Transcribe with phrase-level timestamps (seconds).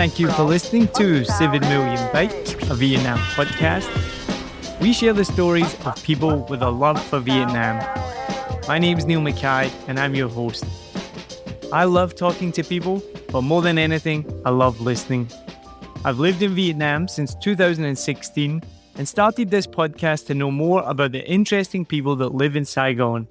[0.00, 2.28] Thank you for listening to 7 Million đây.
[2.28, 3.86] Bikes, a Vietnam podcast.
[4.80, 7.84] We share the stories of people with a love for Vietnam.
[8.66, 10.64] My name is Neil Mackay, and I'm your host.
[11.70, 15.28] I love talking to people, but more than anything, I love listening.
[16.02, 18.62] I've lived in Vietnam since 2016
[18.96, 23.28] and started this podcast to know more about the interesting people that live in Saigon,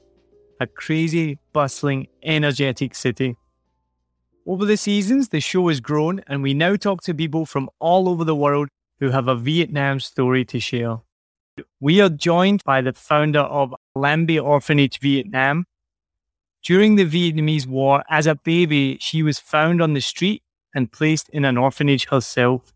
[0.59, 3.35] a crazy, bustling, energetic city.
[4.49, 8.09] Over the seasons, the show has grown, and we now talk to people from all
[8.09, 11.01] over the world who have a Vietnam story to share.
[11.79, 15.67] We are joined by the founder of Lambi Orphanage Vietnam.
[16.63, 20.41] During the Vietnamese War, as a baby, she was found on the street
[20.73, 22.73] and placed in an orphanage herself.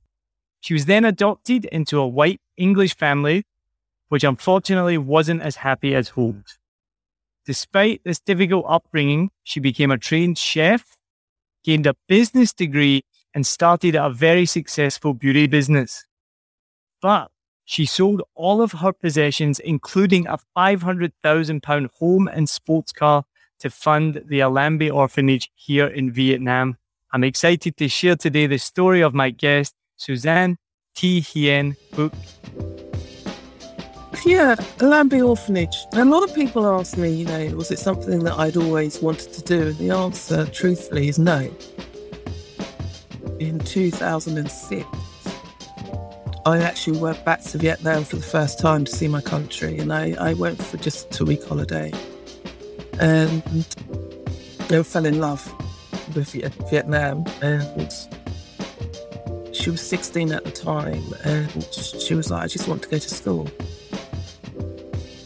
[0.59, 3.45] She was then adopted into a white English family,
[4.09, 6.59] which unfortunately wasn't as happy as hoped.
[7.47, 10.99] Despite this difficult upbringing, she became a trained chef
[11.63, 13.03] gained a business degree,
[13.33, 16.05] and started a very successful beauty business.
[17.01, 17.31] But
[17.65, 23.25] she sold all of her possessions, including a £500,000 home and sports car,
[23.59, 26.77] to fund the Allambie orphanage here in Vietnam.
[27.13, 30.57] I'm excited to share today the story of my guest, Suzanne
[30.95, 31.21] T.
[31.21, 32.13] Hien Hook.
[34.25, 35.75] Yeah, Lambie Orphanage.
[35.93, 39.33] A lot of people ask me, you know, was it something that I'd always wanted
[39.33, 39.67] to do?
[39.67, 41.51] And the answer, truthfully, is no.
[43.39, 44.87] In 2006,
[46.45, 49.91] I actually went back to Vietnam for the first time to see my country, and
[49.91, 51.91] I, I went for just a two week holiday.
[53.01, 53.43] And
[54.69, 55.45] I fell in love
[56.15, 56.31] with
[56.69, 57.93] Vietnam, and
[59.51, 62.99] she was 16 at the time, and she was like, I just want to go
[62.99, 63.49] to school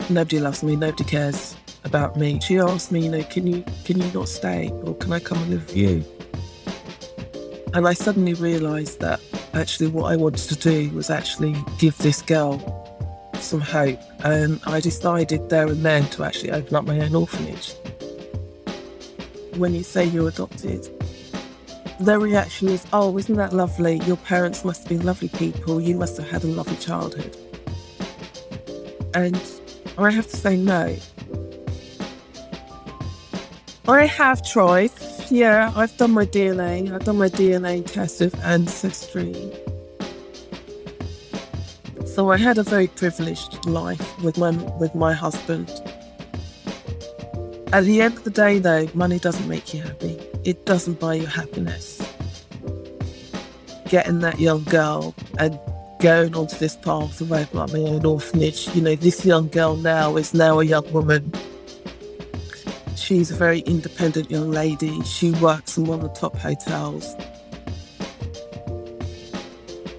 [0.09, 2.40] nobody loves me, nobody cares about me.
[2.41, 5.38] She asked me, you know, can you can you not stay or can I come
[5.40, 6.06] and live with you?
[7.74, 9.19] And I suddenly realised that
[9.54, 12.57] actually what I wanted to do was actually give this girl
[13.36, 14.00] some hope.
[14.24, 17.74] And I decided there and then to actually open up my own orphanage.
[19.57, 20.88] When you say you're adopted,
[22.00, 23.98] their reaction is, oh, isn't that lovely?
[24.06, 25.81] Your parents must have been lovely people.
[25.81, 27.36] You must have had a lovely childhood.
[29.13, 29.42] And
[29.98, 30.96] I have to say no.
[33.88, 34.92] I have tried.
[35.30, 36.94] Yeah, I've done my DNA.
[36.94, 39.34] I've done my DNA test of ancestry.
[42.06, 45.70] So I had a very privileged life with my with my husband.
[47.74, 50.18] At the end of the day, though, money doesn't make you happy.
[50.44, 52.02] it doesn't buy you happiness.
[53.90, 55.60] Getting that young girl and
[56.00, 59.76] going onto this path of opening up my own orphanage, you know, this young girl
[59.76, 61.32] now is now a young woman.
[62.96, 65.02] She's a very independent young lady.
[65.04, 67.16] She works in one of the top hotels.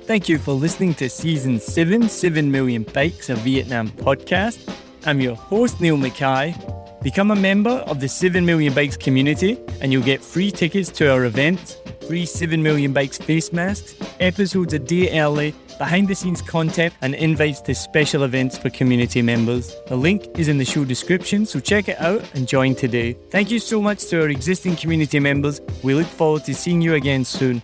[0.07, 4.75] Thank you for listening to season 7, 7 Million Bikes of Vietnam podcast.
[5.07, 6.55] I'm your host, Neil Mackay.
[7.03, 11.13] Become a member of the 7 Million Bikes community and you'll get free tickets to
[11.13, 16.43] our events, free 7 Million Bikes face masks, episodes a day early, behind the scenes
[16.43, 19.75] content, and invites to special events for community members.
[19.87, 23.15] The link is in the show description, so check it out and join today.
[23.31, 25.61] Thank you so much to our existing community members.
[25.83, 27.63] We look forward to seeing you again soon.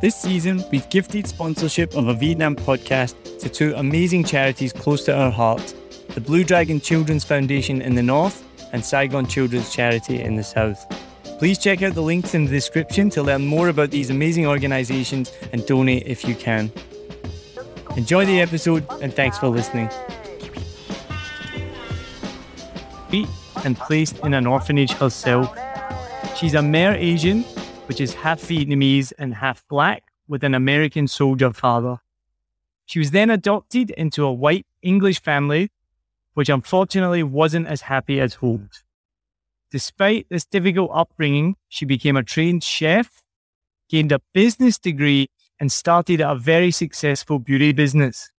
[0.00, 5.16] This season, we've gifted sponsorship of a Vietnam podcast to two amazing charities close to
[5.16, 5.74] our hearts
[6.08, 10.86] the Blue Dragon Children's Foundation in the north and Saigon Children's Charity in the south.
[11.38, 15.32] Please check out the links in the description to learn more about these amazing organisations
[15.52, 16.70] and donate if you can.
[17.96, 19.88] Enjoy the episode and thanks for listening.
[23.10, 23.28] Beat
[23.64, 25.56] and placed in an orphanage herself.
[26.36, 27.44] She's a Amerasian
[27.86, 31.98] which is half Vietnamese and half black, with an American soldier father.
[32.86, 35.70] She was then adopted into a white English family,
[36.34, 38.84] which unfortunately wasn't as happy as hoped.
[39.70, 43.22] Despite this difficult upbringing, she became a trained chef,
[43.88, 45.28] gained a business degree,
[45.60, 48.30] and started a very successful beauty business.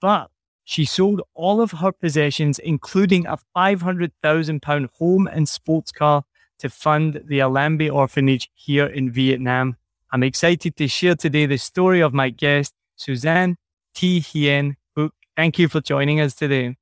[0.00, 0.30] But
[0.64, 6.24] she sold all of her possessions, including a £500,000 home and sports car,
[6.58, 9.76] to fund the Allambie orphanage here in Vietnam.
[10.12, 13.56] I'm excited to share today the story of my guest, Suzanne
[13.94, 14.20] T.
[14.20, 15.14] Hien Hook.
[15.36, 16.76] Thank you for joining us today.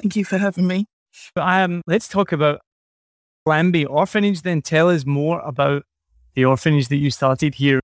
[0.00, 0.86] Thank you for having me.
[1.36, 2.60] Um, let's talk about
[3.46, 4.62] Allambie Orphanage then.
[4.62, 5.84] Tell us more about
[6.34, 7.80] the orphanage that you started here.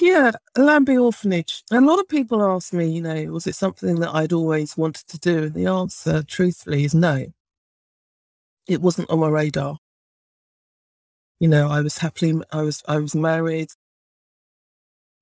[0.00, 1.64] Yeah, Lambie Orphanage.
[1.72, 5.08] A lot of people ask me, you know, was it something that I'd always wanted
[5.08, 5.44] to do?
[5.44, 7.26] And the answer, truthfully, is no.
[8.68, 9.78] It wasn't on my radar.
[11.40, 13.70] You know, I was happily, I was, I was married.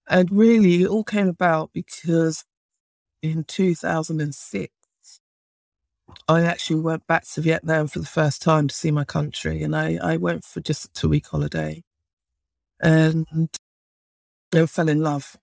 [0.08, 2.44] And really, it all came about because
[3.22, 4.72] in 2006,
[6.28, 9.62] I actually went back to Vietnam for the first time to see my country.
[9.62, 11.82] And I, I went for just a two week holiday
[12.80, 13.26] and
[14.54, 15.36] I fell in love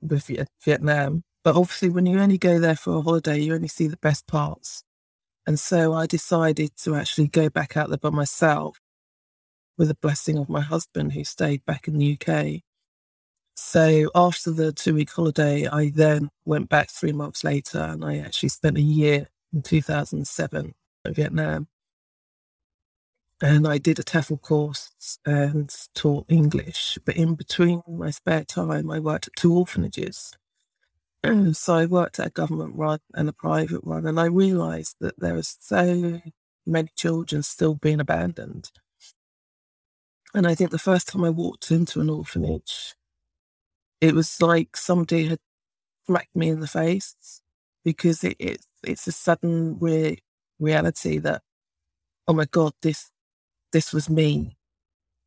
[0.00, 0.30] with
[0.64, 1.22] Vietnam.
[1.42, 4.26] But obviously, when you only go there for a holiday, you only see the best
[4.26, 4.82] parts.
[5.46, 8.78] And so I decided to actually go back out there by myself
[9.76, 12.62] with the blessing of my husband who stayed back in the UK.
[13.56, 18.18] So after the two week holiday, I then went back three months later and I
[18.18, 20.74] actually spent a year in 2007
[21.04, 21.68] in Vietnam.
[23.44, 26.98] And I did a TEFL course and taught English.
[27.06, 30.32] But in between my spare time, I worked at two orphanages.
[31.54, 34.06] So I worked at a government run and a private one.
[34.06, 36.22] And I realized that there were so
[36.66, 38.70] many children still being abandoned.
[40.34, 42.94] And I think the first time I walked into an orphanage,
[44.00, 45.40] it was like somebody had
[46.06, 47.42] smacked me in the face
[47.84, 50.18] because it, it it's a sudden re-
[50.60, 51.42] reality that,
[52.28, 53.10] oh my God, this
[53.74, 54.56] this was me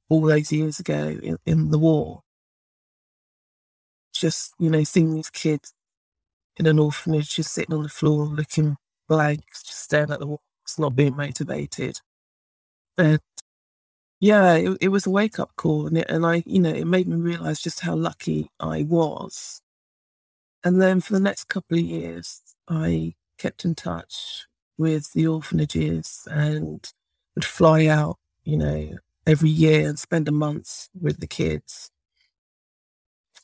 [0.10, 2.24] all those years ago in, in the war.
[4.14, 5.74] Just, you know, seeing these kids
[6.56, 8.78] in an orphanage just sitting on the floor looking
[9.10, 10.40] blank, just staring at the walls,
[10.80, 12.00] not being motivated.
[12.98, 13.19] And
[14.21, 16.88] yeah, it, it was a wake up call, and it, and I, you know, it
[16.88, 19.62] made me realize just how lucky I was.
[20.64, 26.28] And then for the next couple of years, I kept in touch with the orphanages
[26.31, 26.90] and
[27.36, 31.92] would fly out, you know, every year and spend a month with the kids.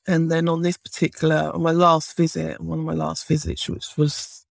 [0.07, 3.97] And then on this particular, on my last visit, one of my last visits, which
[3.97, 4.45] was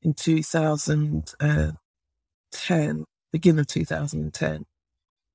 [0.00, 4.64] in 2010, beginning of 2010,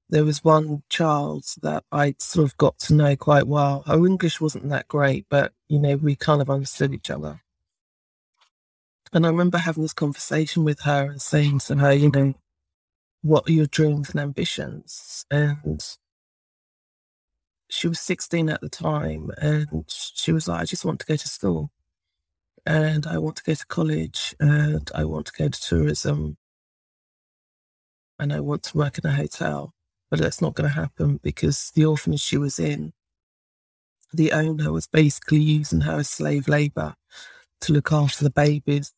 [0.10, 3.84] there was one child that I sort of got to know quite well.
[3.86, 7.40] Her English wasn't that great, but you know, we kind of understood each other.
[9.14, 12.34] And I remember having this conversation with her and saying to her, you know,
[13.26, 15.26] what are your dreams and ambitions?
[15.32, 15.84] And
[17.70, 21.16] she was 16 at the time, and she was like, I just want to go
[21.16, 21.72] to school,
[22.66, 26.38] and I want to go to college, and I want to go to tourism,
[28.20, 29.76] and I want to work in a hotel
[30.10, 32.94] but that's not going to happen because the orphanage she was in,
[34.14, 36.96] the owner was basically using her as slave labor
[37.62, 38.94] to look after the babies,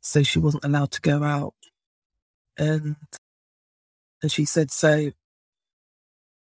[0.00, 1.54] so she wasn't allowed to go out.
[2.56, 2.96] And
[4.24, 5.10] and she said, so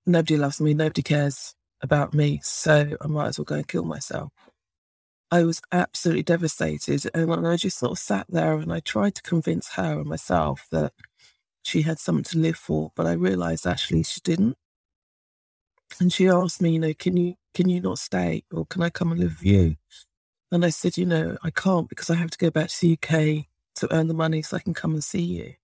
[0.05, 3.83] nobody loves me, nobody cares about me, so I might as well go and kill
[3.83, 4.31] myself.
[5.31, 7.09] I was absolutely devastated.
[7.15, 10.67] And I just sort of sat there and I tried to convince her and myself
[10.69, 10.93] that
[11.63, 14.55] she had something to live for, but I realized actually she didn't.
[15.99, 18.91] And she asked me, you know, can you can you not stay or can I
[18.91, 19.77] come and live with you?
[20.51, 22.93] And I said, you know, I can't because I have to go back to the
[22.93, 25.55] UK to earn the money so I can come and see you.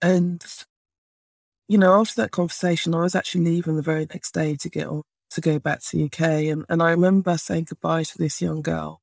[0.00, 0.44] And
[1.68, 4.86] you know, after that conversation, I was actually leaving the very next day to get
[4.86, 6.20] on to go back to the UK.
[6.50, 9.02] And, and I remember saying goodbye to this young girl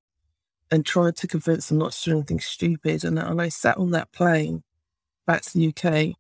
[0.72, 3.04] and trying to convince her not to do anything stupid.
[3.04, 4.64] And, and I sat on that plane
[5.28, 6.16] back to the UK.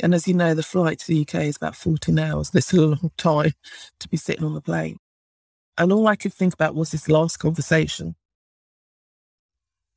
[0.00, 2.50] And as you know, the flight to the UK is about 14 hours.
[2.50, 3.52] This is a long time
[3.98, 4.98] to be sitting on the plane.
[5.76, 8.14] And all I could think about was this last conversation.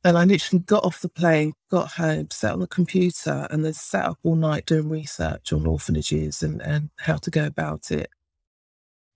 [0.06, 3.74] And I literally got off the plane, got home, sat on the computer, and then
[3.74, 8.12] sat up all night doing research on orphanages and, and how to go about it.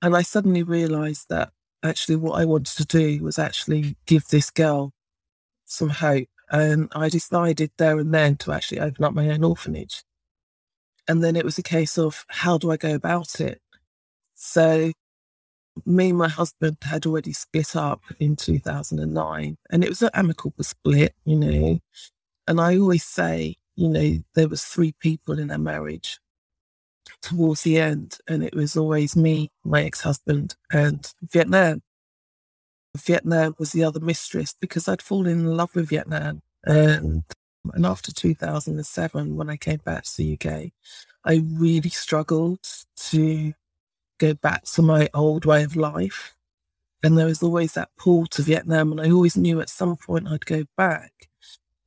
[0.01, 1.51] And I suddenly realized that
[1.83, 4.91] actually what I wanted to do was actually give this girl
[5.65, 6.27] some hope.
[6.49, 10.01] And I decided there and then to actually open up my own orphanage.
[11.07, 13.61] And then it was a case of how do I go about it?
[14.33, 14.91] So
[15.85, 20.63] me and my husband had already split up in 2009 and it was an amicable
[20.63, 21.79] split, you know.
[22.47, 26.19] And I always say, you know, there was three people in our marriage
[27.21, 31.81] towards the end and it was always me, my ex-husband and Vietnam.
[32.97, 36.41] Vietnam was the other mistress because I'd fallen in love with Vietnam.
[36.65, 37.23] And,
[37.73, 40.71] and after 2007, when I came back to the UK,
[41.23, 42.59] I really struggled
[43.11, 43.53] to
[44.19, 46.35] go back to my old way of life.
[47.01, 48.91] And there was always that pull to Vietnam.
[48.91, 51.11] And I always knew at some point I'd go back.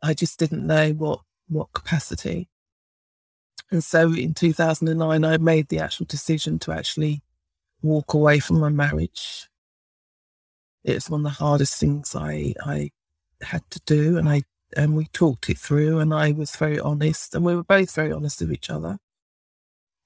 [0.03, 2.49] I just didn't know what, what capacity.
[3.71, 7.23] And so in 2009, I made the actual decision to actually
[7.83, 9.49] walk away from my marriage.
[10.85, 12.91] It's one of the hardest things I, I
[13.43, 14.19] had to do.
[14.19, 14.43] And I,
[14.77, 18.13] and we talked it through and I was very honest and we were both very
[18.13, 18.99] honest with each other.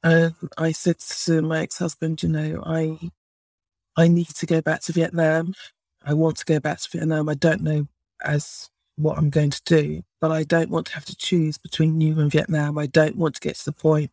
[0.06, 3.10] And I said to my ex-husband, you know, I
[3.96, 5.52] I need to go back to Vietnam.
[6.04, 7.28] I want to go back to Vietnam.
[7.28, 7.88] I don't know
[8.24, 12.00] as what I'm going to do, but I don't want to have to choose between
[12.00, 12.78] you and Vietnam.
[12.78, 14.12] I don't want to get to the point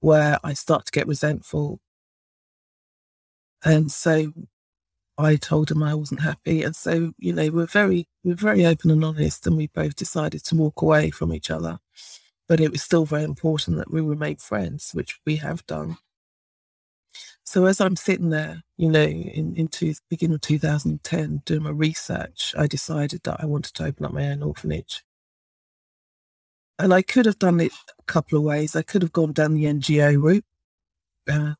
[0.00, 1.78] where I start to get resentful.
[3.62, 4.32] And so
[5.18, 6.62] I told him I wasn't happy.
[6.62, 10.42] And so, you know, we're very we're very open and honest and we both decided
[10.46, 11.80] to walk away from each other
[12.48, 15.96] but it was still very important that we remain friends, which we have done.
[17.44, 21.70] So as I'm sitting there, you know, in, in two, beginning of 2010, doing my
[21.70, 25.04] research, I decided that I wanted to open up my own orphanage.
[26.78, 28.74] And I could have done it a couple of ways.
[28.74, 30.44] I could have gone down the NGO route,
[31.30, 31.54] uh,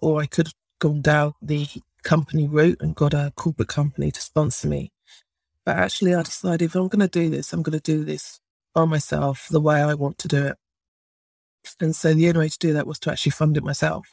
[0.00, 1.68] or I could have gone down the
[2.02, 4.90] company route and got a corporate company to sponsor me.
[5.64, 8.40] But actually, I decided if I'm going to do this, I'm going to do this
[8.74, 10.56] by myself the way I want to do it.
[11.80, 14.06] And so the only way to do that was to actually fund it myself.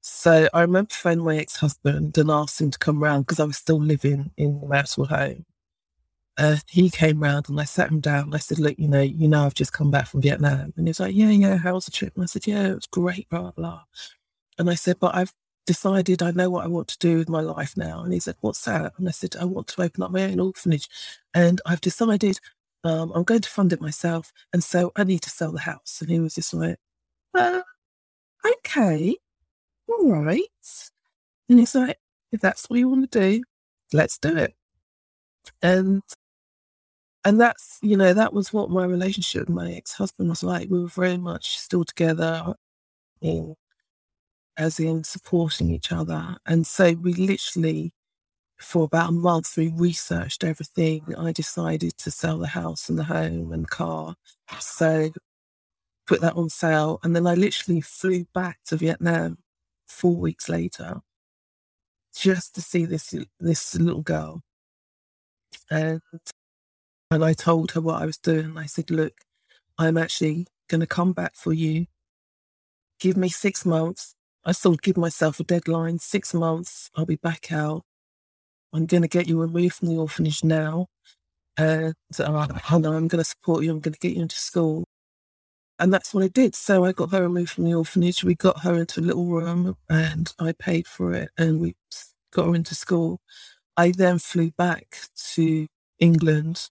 [0.00, 3.44] So I remember phoning my ex husband and asked him to come round because I
[3.44, 5.44] was still living in the marital home.
[6.36, 8.32] Uh, he came round and I sat him down.
[8.32, 10.72] I said, Look, you know, you know, I've just come back from Vietnam.
[10.76, 12.14] And he was like, Yeah, yeah, how was the trip?
[12.14, 13.82] And I said, Yeah, it was great, blah, blah.
[14.58, 15.32] And I said, But I've
[15.66, 18.02] decided I know what I want to do with my life now.
[18.02, 18.92] And he said, What's that?
[18.98, 20.88] And I said, I want to open up my own orphanage.
[21.34, 22.38] And I've decided
[22.84, 24.32] um, I'm going to fund it myself.
[24.52, 25.98] And so I need to sell the house.
[26.00, 26.78] And he was just like,
[27.34, 27.62] uh,
[28.46, 29.16] okay,
[29.88, 30.90] all right.
[31.48, 31.98] And he's like,
[32.32, 33.42] if that's what you want to do,
[33.92, 34.54] let's do it.
[35.62, 36.02] And
[37.24, 40.80] and that's you know that was what my relationship with my ex-husband was like we
[40.80, 42.54] were very much still together
[43.20, 43.54] in
[44.56, 47.92] as in supporting each other and so we literally
[48.60, 51.14] for about a month, we researched everything.
[51.16, 54.16] I decided to sell the house and the home and car.
[54.58, 55.10] So
[56.06, 56.98] put that on sale.
[57.02, 59.38] And then I literally flew back to Vietnam
[59.86, 61.00] four weeks later
[62.14, 64.42] just to see this this little girl.
[65.70, 66.00] And
[67.10, 68.58] and I told her what I was doing.
[68.58, 69.14] I said, look,
[69.78, 71.86] I'm actually gonna come back for you.
[72.98, 74.14] Give me six months.
[74.44, 77.84] I still give myself a deadline, six months, I'll be back out
[78.72, 80.86] I'm going to get you removed from the orphanage now.
[81.56, 83.70] And uh, I'm going to support you.
[83.70, 84.84] I'm going to get you into school.
[85.78, 86.54] And that's what I did.
[86.54, 88.24] So I got her removed from the orphanage.
[88.24, 91.74] We got her into a little room and I paid for it and we
[92.32, 93.20] got her into school.
[93.76, 94.98] I then flew back
[95.34, 95.66] to
[96.00, 96.68] England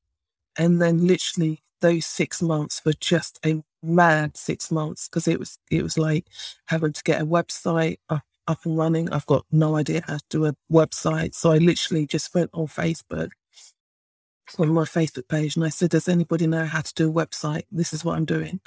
[0.58, 5.58] and then literally those six months were just a mad six months because it was
[5.72, 6.26] it was like
[6.68, 9.12] having to get a website up, up and running.
[9.12, 11.36] I've got no idea how to do a website.
[11.36, 13.30] So I literally just went on Facebook
[14.58, 17.64] on my Facebook page and I said, Does anybody know how to do a website?
[17.72, 18.60] This is what I'm doing.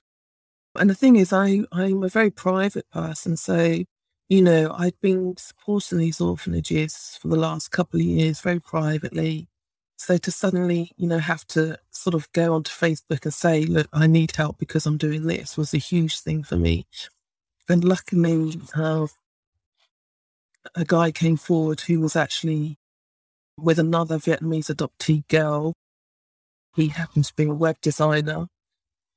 [0.78, 3.36] And the thing is, I, I'm a very private person.
[3.36, 3.82] So,
[4.28, 9.48] you know, I'd been supporting these orphanages for the last couple of years very privately.
[9.96, 13.88] So to suddenly, you know, have to sort of go onto Facebook and say, look,
[13.92, 16.86] I need help because I'm doing this was a huge thing for me.
[17.68, 19.08] And luckily, uh,
[20.74, 22.78] a guy came forward who was actually
[23.56, 25.74] with another Vietnamese adoptee girl.
[26.76, 28.46] He happened to be a web designer.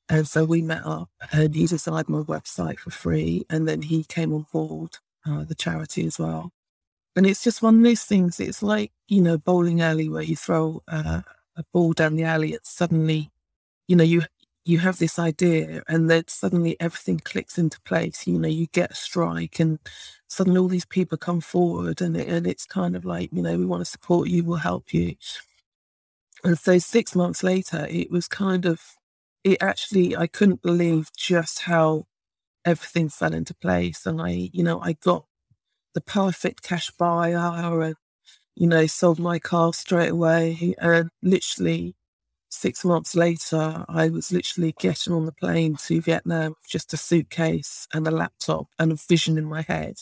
[0.09, 3.45] And so we met up and he designed my website for free.
[3.49, 6.51] And then he came on board uh, the charity as well.
[7.15, 8.39] And it's just one of those things.
[8.39, 11.21] It's like, you know, bowling alley where you throw uh,
[11.55, 13.29] a ball down the alley and suddenly,
[13.87, 14.23] you know, you
[14.65, 18.25] you have this idea and then suddenly everything clicks into place.
[18.25, 19.79] You know, you get a strike and
[20.27, 23.57] suddenly all these people come forward and, it, and it's kind of like, you know,
[23.57, 25.15] we want to support you, we'll help you.
[26.43, 28.81] And so six months later, it was kind of,
[29.43, 32.05] it actually, I couldn't believe just how
[32.65, 34.05] everything fell into place.
[34.05, 35.25] And I, you know, I got
[35.93, 37.95] the perfect cash buyer and,
[38.55, 40.75] you know, sold my car straight away.
[40.79, 41.95] And literally
[42.53, 46.97] six months later, I was literally getting on the plane to Vietnam with just a
[46.97, 49.95] suitcase and a laptop and a vision in my head.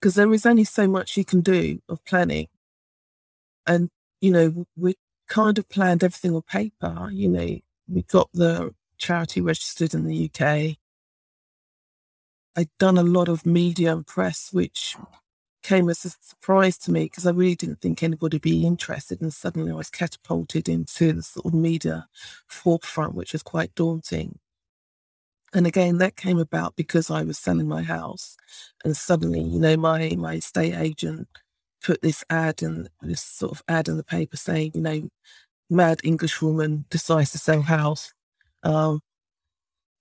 [0.00, 2.48] Because there is only so much you can do of planning.
[3.66, 3.90] And,
[4.20, 4.94] you know, we
[5.28, 7.08] kind of planned everything on paper.
[7.12, 10.76] You know, we got the charity registered in the UK.
[12.56, 14.96] I'd done a lot of media and press, which
[15.66, 19.20] came as a surprise to me because I really didn't think anybody would be interested.
[19.20, 22.06] And suddenly I was catapulted into the sort of media
[22.46, 24.38] forefront, which was quite daunting.
[25.52, 28.36] And again, that came about because I was selling my house.
[28.84, 31.26] And suddenly, you know, my, my estate agent
[31.82, 35.08] put this ad in this sort of ad in the paper saying, you know,
[35.68, 38.14] mad English woman decides to sell house.
[38.62, 39.00] Um,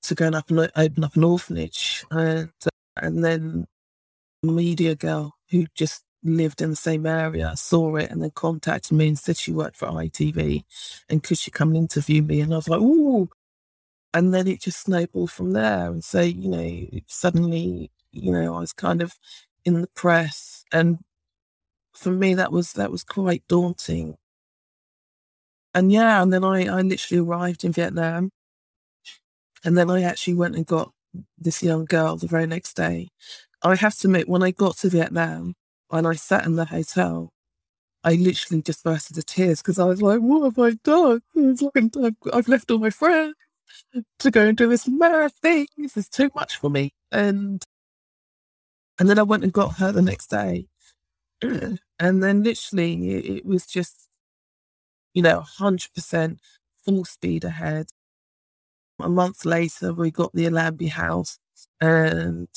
[0.03, 2.05] to go and open, open up an orphanage.
[2.11, 2.51] And,
[2.97, 3.65] and then
[4.43, 9.07] media girl who just lived in the same area saw it and then contacted me
[9.07, 10.63] and said she worked for ITV
[11.09, 12.41] and could she come and interview me?
[12.41, 13.29] And I was like, ooh.
[14.13, 15.87] And then it just snowballed from there.
[15.87, 19.13] And so, you know, suddenly, you know, I was kind of
[19.65, 20.63] in the press.
[20.71, 20.99] And
[21.93, 24.15] for me, that was that was quite daunting.
[25.73, 28.31] And yeah, and then I, I literally arrived in Vietnam
[29.65, 30.91] and then I actually went and got
[31.37, 33.09] this young girl the very next day.
[33.63, 35.55] I have to admit, when I got to Vietnam
[35.91, 37.31] and I sat in the hotel,
[38.03, 41.21] I literally just burst into tears because I was like, what have I done?
[42.33, 43.33] I've left all my friends
[44.19, 45.67] to go and do this mad thing.
[45.77, 46.91] This is too much for me.
[47.11, 47.63] And
[48.99, 50.67] and then I went and got her the next day.
[51.97, 54.09] And then literally it, it was just,
[55.13, 56.37] you know, 100%
[56.83, 57.87] full speed ahead.
[58.99, 61.37] A month later, we got the Allambie house
[61.79, 62.49] and,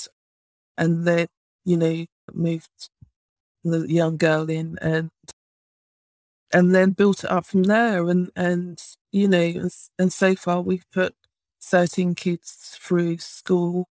[0.78, 1.26] and then,
[1.66, 2.88] you know, moved
[3.64, 5.10] the young girl in and,
[6.52, 8.08] and then built it up from there.
[8.08, 11.14] And, and, you know, and, and so far we've put
[11.62, 13.88] 13 kids through school.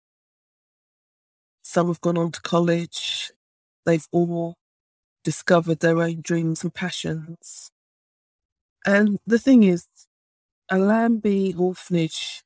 [1.64, 3.32] Some have gone on to college.
[3.86, 4.56] They've all
[5.24, 7.72] discovered their own dreams and passions.
[8.86, 9.88] And the thing is,
[10.70, 12.45] a Allambie orphanage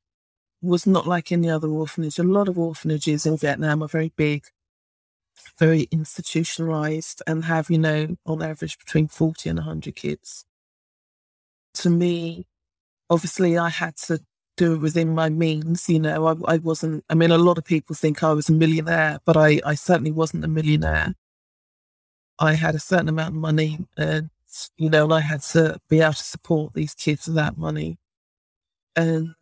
[0.62, 2.18] was not like any other orphanage.
[2.18, 4.44] A lot of orphanages in Vietnam are very big,
[5.58, 10.44] very institutionalized, and have, you know, on average between 40 and 100 kids.
[11.74, 12.46] To me,
[13.08, 14.20] obviously, I had to
[14.56, 15.88] do it within my means.
[15.88, 18.52] You know, I, I wasn't, I mean, a lot of people think I was a
[18.52, 21.14] millionaire, but I, I certainly wasn't a millionaire.
[22.38, 24.30] I had a certain amount of money and,
[24.76, 27.98] you know, and I had to be able to support these kids with that money
[28.96, 29.34] and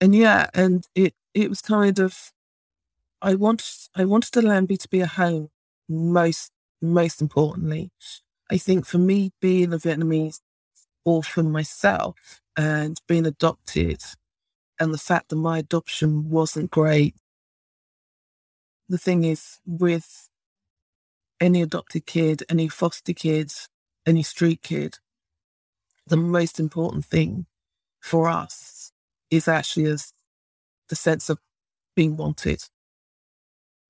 [0.00, 2.32] and yeah, and it it was kind of
[3.22, 5.50] I wanted I wanted Allambie to be a home
[5.88, 7.90] most most importantly.
[8.50, 10.40] I think for me being a Vietnamese
[11.04, 14.02] orphan myself and being adopted
[14.80, 17.14] and the fact that my adoption wasn't great.
[18.88, 20.28] The thing is with
[21.40, 23.68] any adopted kid, any foster kids,
[24.06, 24.98] any street kid,
[26.06, 27.46] the most important thing
[28.00, 28.77] for us
[29.30, 30.12] is actually as
[30.88, 31.38] the sense of
[31.94, 32.62] being wanted.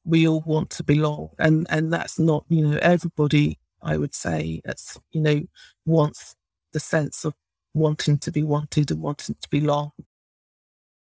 [0.04, 3.58] We all want to belong, and and that's not you know everybody.
[3.82, 5.42] I would say that's you know
[5.84, 6.34] wants
[6.72, 7.34] the sense of
[7.74, 9.92] wanting to be wanted and wanting to belong.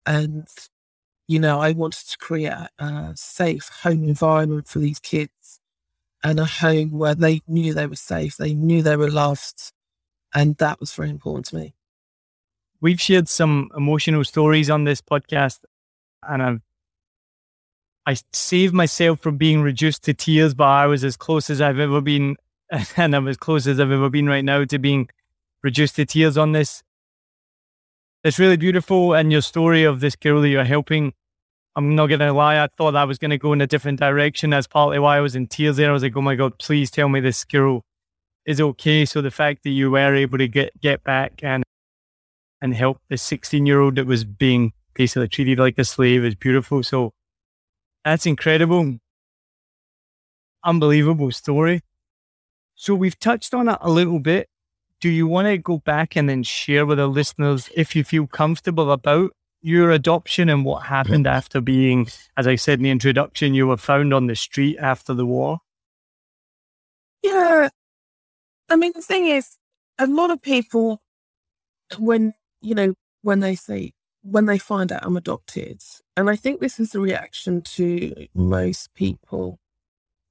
[0.05, 0.47] And,
[1.27, 5.59] you know, I wanted to create a safe home environment for these kids
[6.23, 9.71] and a home where they knew they were safe, they knew they were loved.
[10.33, 11.75] And that was very important to me.
[12.85, 15.61] We've shared some emotional stories on this podcast,
[16.21, 16.61] and I've
[18.05, 21.79] I saved myself from being reduced to tears, but I was as close as I've
[21.79, 22.35] ever been,
[22.95, 25.09] and I'm as close as I've ever been right now to being
[25.63, 26.83] reduced to tears on this.
[28.23, 31.13] It's really beautiful, and your story of this girl that you're helping.
[31.75, 34.51] I'm not gonna lie, I thought I was gonna go in a different direction.
[34.51, 35.89] That's partly why I was in tears there.
[35.89, 37.81] I was like, "Oh my god, please tell me this girl
[38.45, 41.64] is okay." So the fact that you were able to get get back and
[42.61, 46.35] and help the 16 year old that was being basically treated like a slave is
[46.35, 46.83] beautiful.
[46.83, 47.13] So
[48.03, 48.97] that's incredible.
[50.63, 51.81] Unbelievable story.
[52.75, 54.47] So we've touched on it a little bit.
[54.99, 58.27] Do you want to go back and then share with our listeners if you feel
[58.27, 63.53] comfortable about your adoption and what happened after being, as I said in the introduction,
[63.53, 65.59] you were found on the street after the war?
[67.23, 67.69] Yeah.
[68.69, 69.57] I mean, the thing is,
[69.97, 71.01] a lot of people,
[71.97, 72.33] when,
[72.65, 75.81] you know, when they say, when they find out I'm adopted.
[76.17, 79.59] And I think this is the reaction to most people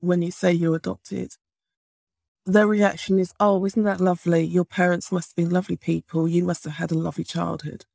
[0.00, 1.34] when you say you're adopted.
[2.44, 4.42] Their reaction is, oh, isn't that lovely?
[4.42, 6.28] Your parents must have been lovely people.
[6.28, 7.86] You must have had a lovely childhood.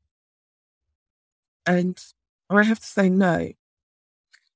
[1.65, 1.99] And
[2.49, 3.51] I have to say no,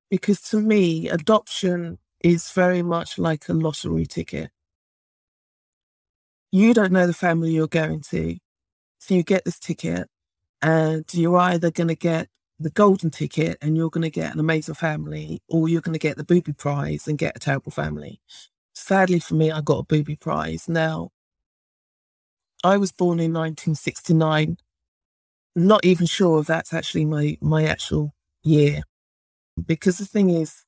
[0.09, 4.49] because to me, adoption is very much like a lottery ticket.
[6.51, 8.37] You don't know the family you're going to.
[9.03, 10.07] So you get this ticket
[10.61, 14.39] and you're either going to get the golden ticket and you're going to get an
[14.39, 18.21] amazing family, or you're going to get the booby prize and get a terrible family.
[18.73, 20.69] Sadly for me, I got a booby prize.
[20.69, 21.09] Now,
[22.63, 24.55] I was born in 1969.
[25.53, 28.83] Not even sure if that's actually my, my actual year.
[29.65, 30.63] Because the thing is,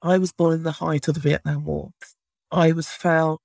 [0.00, 1.90] I was born in the height of the Vietnam War.
[2.52, 3.40] I was found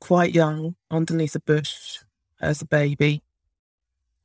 [0.00, 1.98] quite young underneath a bush
[2.42, 3.22] as a baby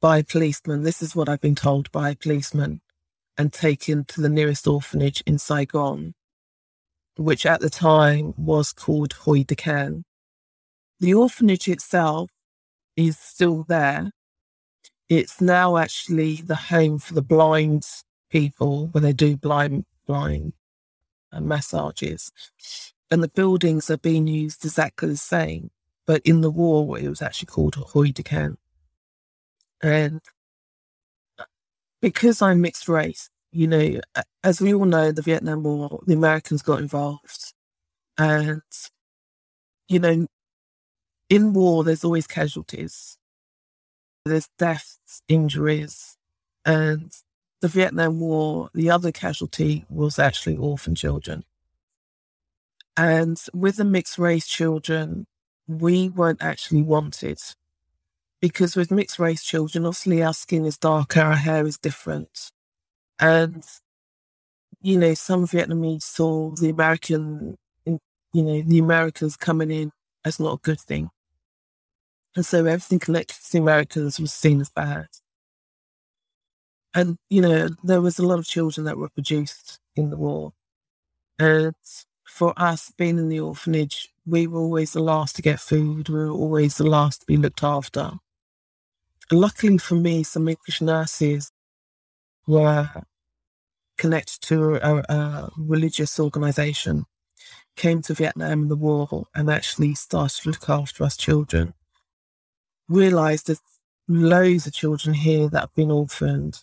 [0.01, 0.83] by a policeman.
[0.83, 2.81] This is what I've been told by a policeman
[3.37, 6.15] and taken to the nearest orphanage in Saigon,
[7.15, 10.03] which at the time was called Hoi De Can.
[10.99, 12.31] The orphanage itself
[12.95, 14.11] is still there.
[15.07, 17.85] It's now actually the home for the blind
[18.29, 20.53] people where they do blind blind
[21.31, 22.31] uh, massages.
[23.09, 25.69] And the buildings are being used exactly the same.
[26.07, 28.57] But in the war, it was actually called Hoi De Can.
[29.83, 30.21] And
[32.01, 33.99] because I'm mixed race, you know,
[34.43, 37.53] as we all know, the Vietnam War, the Americans got involved.
[38.17, 38.61] And,
[39.89, 40.27] you know,
[41.29, 43.17] in war, there's always casualties,
[44.25, 46.17] there's deaths, injuries.
[46.65, 47.11] And
[47.61, 51.43] the Vietnam War, the other casualty was actually orphan children.
[52.95, 55.27] And with the mixed race children,
[55.67, 57.39] we weren't actually wanted
[58.39, 62.51] because with mixed race children, obviously our skin is darker, our hair is different.
[63.19, 63.63] And,
[64.81, 67.99] you know, some Vietnamese saw the American, you
[68.33, 69.91] know, the Americans coming in
[70.23, 71.09] as not a good thing.
[72.35, 75.07] And so everything connected to the Americans was seen as bad.
[76.93, 80.53] And, you know, there was a lot of children that were produced in the war.
[81.39, 81.73] And
[82.23, 86.09] for us being in the orphanage, we were always the last to get food.
[86.09, 88.11] We were always the last to be looked after
[89.31, 91.51] luckily for me, some English nurses
[92.45, 92.89] were
[93.97, 97.05] connected to a, a religious organization,
[97.75, 101.73] came to Vietnam in the war and actually started to look after us children.
[102.87, 103.61] Realized there's
[104.07, 106.59] loads of children here that have been orphaned.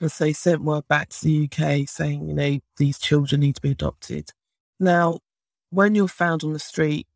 [0.00, 3.56] And so they sent word back to the UK saying, you know, these children need
[3.56, 4.30] to be adopted.
[4.78, 5.20] Now,
[5.70, 7.06] when you're found on the street,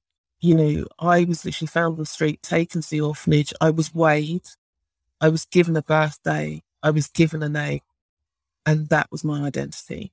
[0.40, 3.53] you know, I was literally found on the street, taken to the orphanage.
[3.61, 4.43] I was weighed.
[5.21, 6.62] I was given a birthday.
[6.83, 7.81] I was given a name.
[8.67, 10.12] And that was my identity.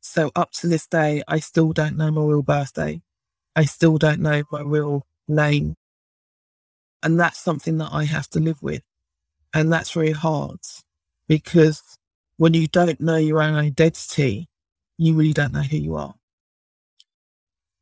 [0.00, 3.02] So up to this day, I still don't know my real birthday.
[3.56, 5.76] I still don't know my real name.
[7.02, 8.82] And that's something that I have to live with.
[9.54, 10.60] And that's very hard
[11.28, 11.82] because
[12.36, 14.48] when you don't know your own identity,
[14.98, 16.14] you really don't know who you are.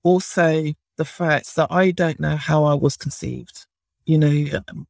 [0.07, 3.67] Also, the fact that I don't know how I was conceived.
[4.05, 4.87] You know, um,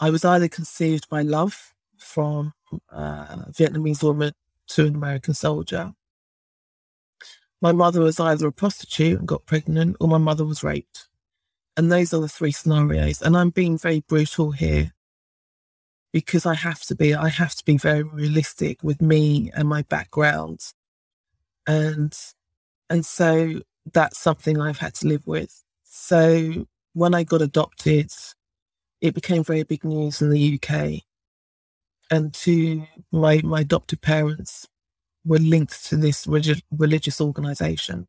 [0.00, 2.54] I was either conceived by love from
[2.88, 4.32] a Vietnamese woman
[4.68, 5.92] to an American soldier.
[7.60, 11.06] My mother was either a prostitute and got pregnant, or my mother was raped.
[11.76, 13.20] And those are the three scenarios.
[13.20, 14.94] And I'm being very brutal here
[16.14, 17.14] because I have to be.
[17.14, 20.60] I have to be very realistic with me and my background,
[21.66, 22.16] and
[22.88, 23.60] and so
[23.92, 25.62] that's something I've had to live with.
[25.84, 28.10] So when I got adopted,
[29.00, 31.02] it became very big news in the UK.
[32.10, 34.66] And to my, my adopted parents
[35.24, 38.06] were linked to this relig- religious organization.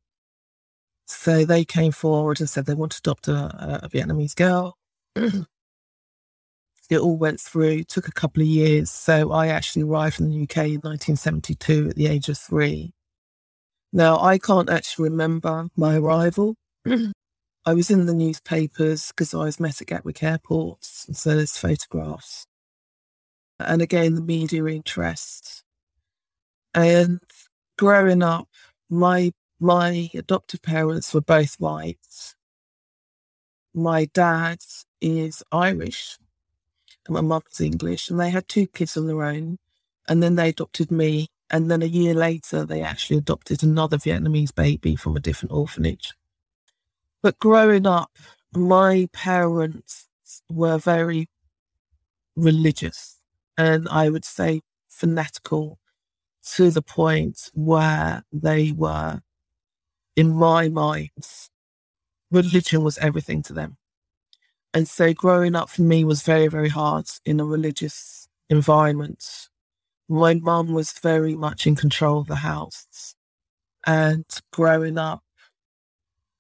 [1.07, 4.77] So they came forward and said they want to adopt a, a Vietnamese girl.
[5.15, 8.89] it all went through, took a couple of years.
[8.89, 12.93] So I actually arrived in the UK in 1972 at the age of three.
[13.95, 16.58] Now, I can't actually remember my arrival.
[16.86, 22.45] I was in the newspapers because I was met at Gatwick Airport, so there's photographs.
[23.58, 25.63] And again, the media interest.
[26.73, 27.21] And
[27.77, 28.49] growing up,
[28.89, 29.31] my
[29.62, 32.36] my adoptive parents were both white.
[33.73, 34.58] My dad
[34.99, 36.17] is Irish,
[37.08, 39.58] and my mother's English, and they had two kids on their own.
[40.05, 44.53] And then they adopted me, and then a year later, they actually adopted another Vietnamese
[44.53, 46.13] baby from a different orphanage.
[47.21, 48.12] But growing up,
[48.53, 50.08] my parents
[50.49, 51.29] were very
[52.36, 53.19] religious
[53.58, 55.79] and I would say fanatical
[56.55, 59.21] to the point where they were,
[60.15, 61.10] in my mind,
[62.31, 63.77] religion was everything to them.
[64.73, 69.49] And so growing up for me was very, very hard in a religious environment.
[70.08, 73.15] My mum was very much in control of the house.
[73.86, 75.24] And growing up,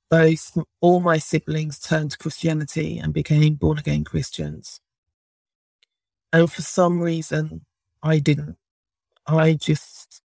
[0.09, 4.79] both all my siblings turned to Christianity and became born again Christians.
[6.31, 7.65] And for some reason,
[8.03, 8.57] I didn't.
[9.25, 10.21] I just,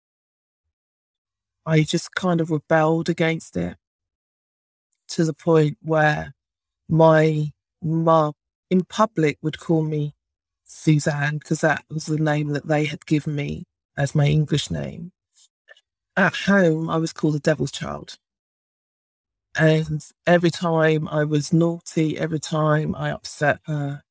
[1.66, 3.76] I just kind of rebelled against it
[5.08, 6.32] to the point where
[6.88, 8.32] my mum
[8.70, 10.15] in public would call me
[10.66, 13.64] Suzanne because that was the name that they had given me
[13.96, 15.12] as my English name.
[16.16, 18.16] At home, I was called the devil's child.
[19.58, 24.02] And every time I was naughty, every time I upset her,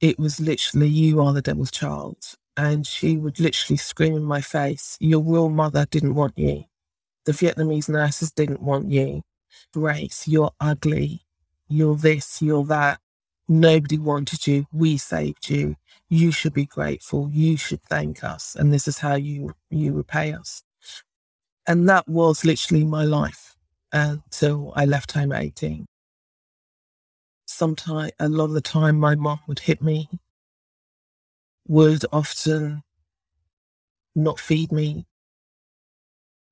[0.00, 2.18] it was literally, you are the devil's child.
[2.56, 6.64] And she would literally scream in my face, Your real mother didn't want you.
[7.24, 9.22] The Vietnamese nurses didn't want you.
[9.72, 11.22] Grace, you're ugly.
[11.68, 12.98] You're this, you're that.
[13.48, 14.66] Nobody wanted you.
[14.72, 15.76] We saved you.
[16.12, 17.30] You should be grateful.
[17.32, 18.54] You should thank us.
[18.54, 20.62] And this is how you, you repay us.
[21.66, 23.56] And that was literally my life
[23.92, 25.86] until I left home at 18.
[27.46, 30.10] Sometimes, a lot of the time, my mom would hit me,
[31.68, 32.82] would often
[34.14, 35.06] not feed me.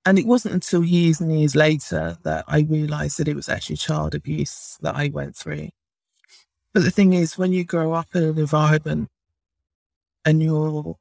[0.07, 3.77] And it wasn't until years and years later that I realized that it was actually
[3.77, 5.71] child abuse that I went through.
[6.75, 9.09] But the thing is, when you grow up in an environment
[10.25, 10.97] and you're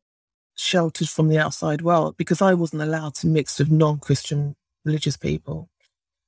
[0.55, 4.55] sheltered from the outside world, because I wasn't allowed to mix with non Christian
[4.85, 5.69] religious people,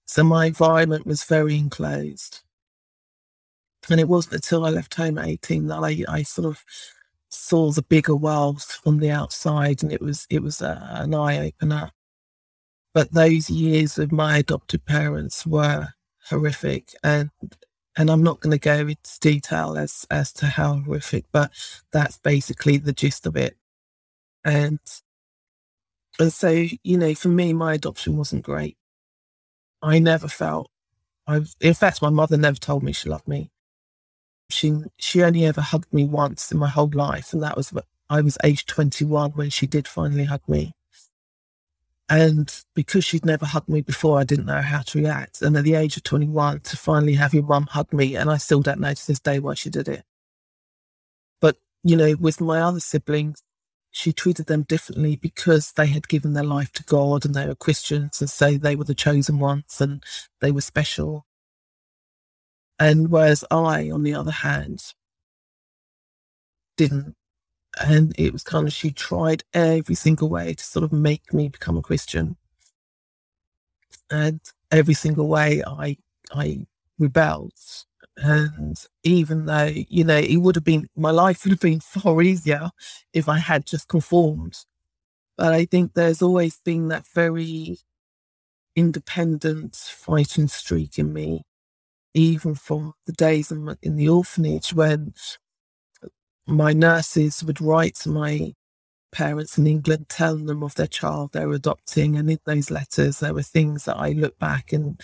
[0.05, 2.41] so my environment was very enclosed.
[3.89, 6.63] And it wasn't until I left home at 18 that I, I sort of
[7.29, 11.47] saw the bigger world from the outside and it was it was a, an eye
[11.47, 11.91] opener.
[12.93, 15.87] But those years with my adopted parents were
[16.29, 17.29] horrific and
[17.97, 21.51] and I'm not going to go into detail as as to how horrific, but
[21.91, 23.57] that's basically the gist of it.
[24.45, 24.79] And
[26.19, 28.77] and so, you know, for me, my adoption wasn't great.
[29.81, 30.69] I never felt
[31.27, 33.51] I've in fact my mother never told me she loved me.
[34.49, 37.73] She she only ever hugged me once in my whole life, and that was
[38.09, 40.73] I was age 21 when she did finally hug me.
[42.11, 45.41] And because she'd never hugged me before, I didn't know how to react.
[45.41, 48.35] And at the age of 21, to finally have your mum hug me, and I
[48.35, 50.03] still don't know to this day why she did it.
[51.39, 53.41] But, you know, with my other siblings,
[53.91, 57.55] she treated them differently because they had given their life to God and they were
[57.55, 60.03] Christians and so they were the chosen ones and
[60.41, 61.25] they were special.
[62.77, 64.93] And whereas I, on the other hand,
[66.75, 67.15] didn't.
[67.79, 71.47] And it was kind of, she tried every single way to sort of make me
[71.47, 72.35] become a Christian.
[74.09, 75.97] And every single way I,
[76.33, 76.65] I
[76.99, 77.53] rebelled.
[78.17, 82.21] And even though, you know, it would have been, my life would have been far
[82.21, 82.71] easier
[83.13, 84.59] if I had just conformed.
[85.37, 87.79] But I think there's always been that very
[88.75, 91.43] independent fighting streak in me,
[92.13, 95.13] even from the days in, in the orphanage when
[96.47, 98.53] my nurses would write to my
[99.11, 102.17] parents in England telling them of their child they were adopting.
[102.17, 105.01] And in those letters, there were things that I look back and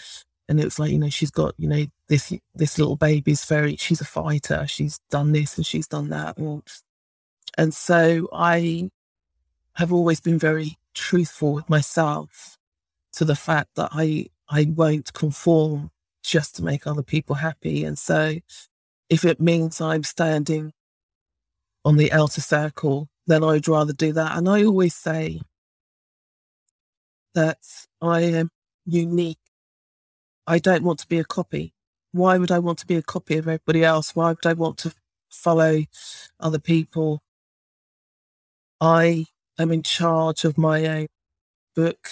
[0.50, 3.76] and it was like you know she's got you know this this little baby's very
[3.78, 6.38] she's a fighter she's done this and she's done that
[7.58, 8.91] And so I
[9.76, 12.58] have always been very truthful with myself
[13.13, 15.91] to the fact that I, I won't conform
[16.23, 17.84] just to make other people happy.
[17.86, 18.38] And so
[19.10, 20.73] if it means I'm standing
[21.88, 24.38] on the outer circle, then I'd rather do that.
[24.38, 25.39] And I always say
[27.34, 27.60] that
[28.02, 28.50] I am
[28.86, 29.39] unique.
[30.45, 31.73] I don't want to be a copy.
[32.12, 34.13] Why would I want to be a copy of everybody else?
[34.13, 34.93] Why would I want to
[35.30, 35.86] follow
[36.41, 37.21] other people?
[38.82, 41.08] I am in charge of my own
[41.73, 42.10] book.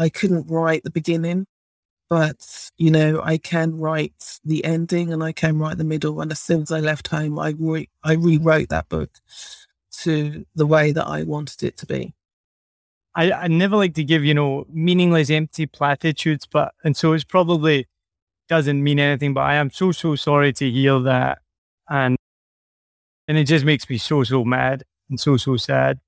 [0.00, 1.46] I couldn't write the beginning,
[2.14, 6.20] but you know, I can write the ending and I can write the middle.
[6.20, 9.10] And as soon as I left home, I re- I rewrote that book
[10.02, 12.14] to the way that I wanted it to be.
[13.16, 17.24] I, I never like to give, you know, meaningless, empty platitudes, but, and so it's
[17.24, 17.88] probably
[18.48, 21.38] doesn't mean anything, but I am so, so sorry to hear that.
[21.90, 22.16] And,
[23.26, 25.98] and it just makes me so, so mad and so, so sad.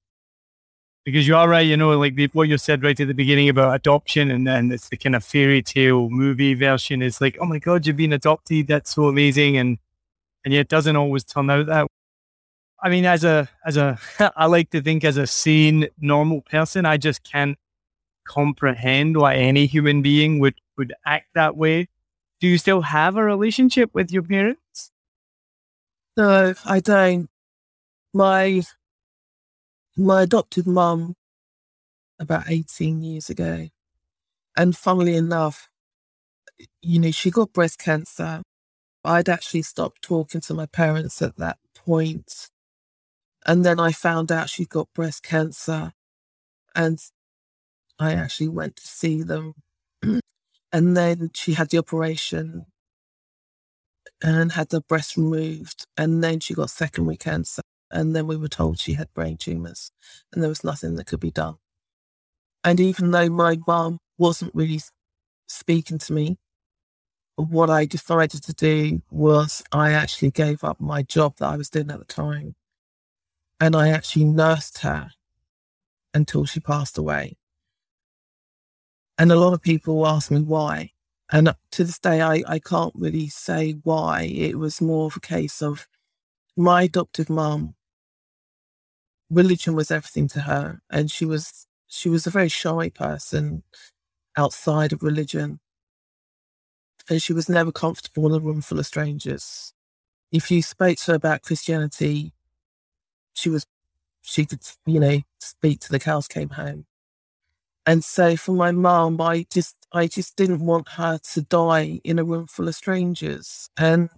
[1.07, 3.49] Because you are right, you know, like the, what you said right at the beginning
[3.49, 7.01] about adoption, and then it's the kind of fairy tale movie version.
[7.01, 8.67] It's like, oh my God, you've been adopted.
[8.67, 9.57] That's so amazing.
[9.57, 9.79] And,
[10.45, 11.87] and yet it doesn't always turn out that
[12.83, 13.99] I mean, as a as a
[14.37, 17.59] I like to think as a sane, normal person, I just can't
[18.27, 21.89] comprehend why any human being would would act that way.
[22.41, 24.91] Do you still have a relationship with your parents?
[26.17, 27.29] No, I don't.
[28.13, 28.63] My
[29.97, 31.15] my adopted mum
[32.19, 33.69] about 18 years ago.
[34.57, 35.69] And funnily enough,
[36.83, 38.43] you know, she got breast cancer.
[39.05, 42.49] I'd actually stopped talking to my parents at that point.
[43.47, 45.93] And then I found out she'd got breast cancer.
[46.75, 46.99] And
[47.99, 49.55] I actually went to see them.
[50.73, 52.67] and then she had the operation
[54.23, 55.87] and had the breast removed.
[55.97, 57.63] And then she got secondary cancer.
[57.91, 59.93] And then we were told she had brain tumors
[60.33, 61.57] and there was nothing that could be done.
[62.65, 64.81] And even though my mum wasn't really
[65.47, 66.39] speaking to me,
[67.37, 71.71] what I decided to do was I actually gave up my job that I was
[71.71, 72.57] doing at the time
[73.61, 75.11] and I actually nursed her
[76.13, 77.37] until she passed away.
[79.19, 80.93] And a lot of people ask me why.
[81.31, 84.23] And to this day, I, I can't really say why.
[84.23, 85.87] It was more of a case of
[86.57, 87.75] my adoptive mum.
[89.31, 93.63] Religion was everything to her, and she was she was a very shy person
[94.37, 95.61] outside of religion,
[97.11, 99.73] and she was never comfortable in a room full of strangers.
[100.33, 102.33] If you spoke to her about Christianity,
[103.35, 103.67] she was
[104.23, 106.87] she could you know speak to the cows came home
[107.87, 112.19] and so for my mom i just i just didn't want her to die in
[112.19, 114.11] a room full of strangers and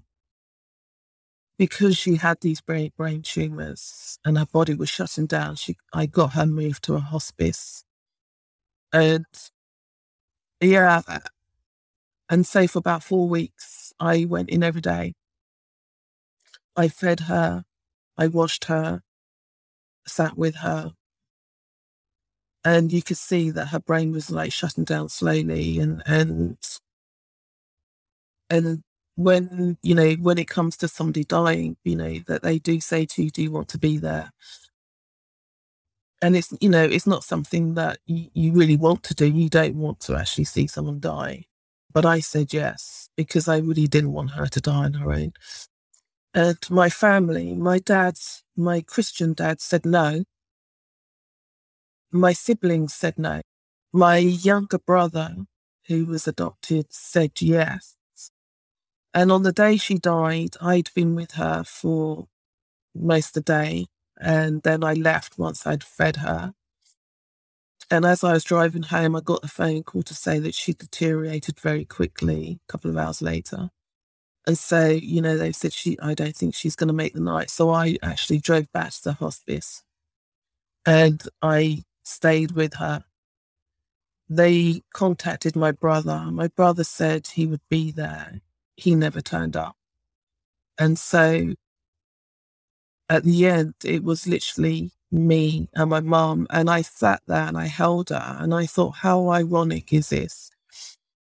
[1.58, 6.06] because she had these brain brain tumors and her body was shutting down she i
[6.06, 7.84] got her moved to a hospice.
[8.92, 9.26] And
[10.60, 11.02] yeah
[12.30, 15.14] and so for about four weeks i went in every day.
[16.76, 17.64] I fed her
[18.18, 19.02] i washed her
[20.06, 20.92] sat with her.
[22.64, 26.58] And you could see that her brain was like shutting down slowly and and
[28.50, 28.82] and
[29.18, 33.06] when you know when it comes to somebody dying you know that they do say
[33.06, 34.30] to you do you want to be there
[36.22, 39.50] and it's you know it's not something that you, you really want to do you
[39.50, 41.44] don't want to actually see someone die
[41.92, 45.32] but i said yes because i really didn't want her to die on her own
[46.34, 50.24] and my family, my dad's, my Christian dad said no.
[52.12, 53.42] My siblings said no.
[53.92, 55.36] My younger brother,
[55.88, 57.97] who was adopted, said yes.
[59.14, 62.28] And on the day she died, I'd been with her for
[62.94, 63.86] most of the day.
[64.20, 66.54] And then I left once I'd fed her.
[67.90, 70.74] And as I was driving home, I got a phone call to say that she
[70.74, 73.70] deteriorated very quickly a couple of hours later.
[74.46, 77.20] And so, you know, they said she, I don't think she's going to make the
[77.20, 77.50] night.
[77.50, 79.82] So I actually drove back to the hospice
[80.84, 83.04] and I stayed with her.
[84.28, 86.28] They contacted my brother.
[86.30, 88.40] My brother said he would be there.
[88.78, 89.76] He never turned up.
[90.78, 91.54] And so
[93.10, 96.46] at the end, it was literally me and my mum.
[96.50, 100.42] And I sat there and I held her and I thought, how ironic is this?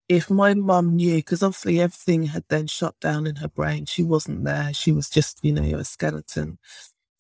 [0.09, 4.05] if my mum knew, because obviously everything had then shut down in her brain, she
[4.05, 4.75] wasn't there.
[4.75, 6.59] She was just, you know, a skeleton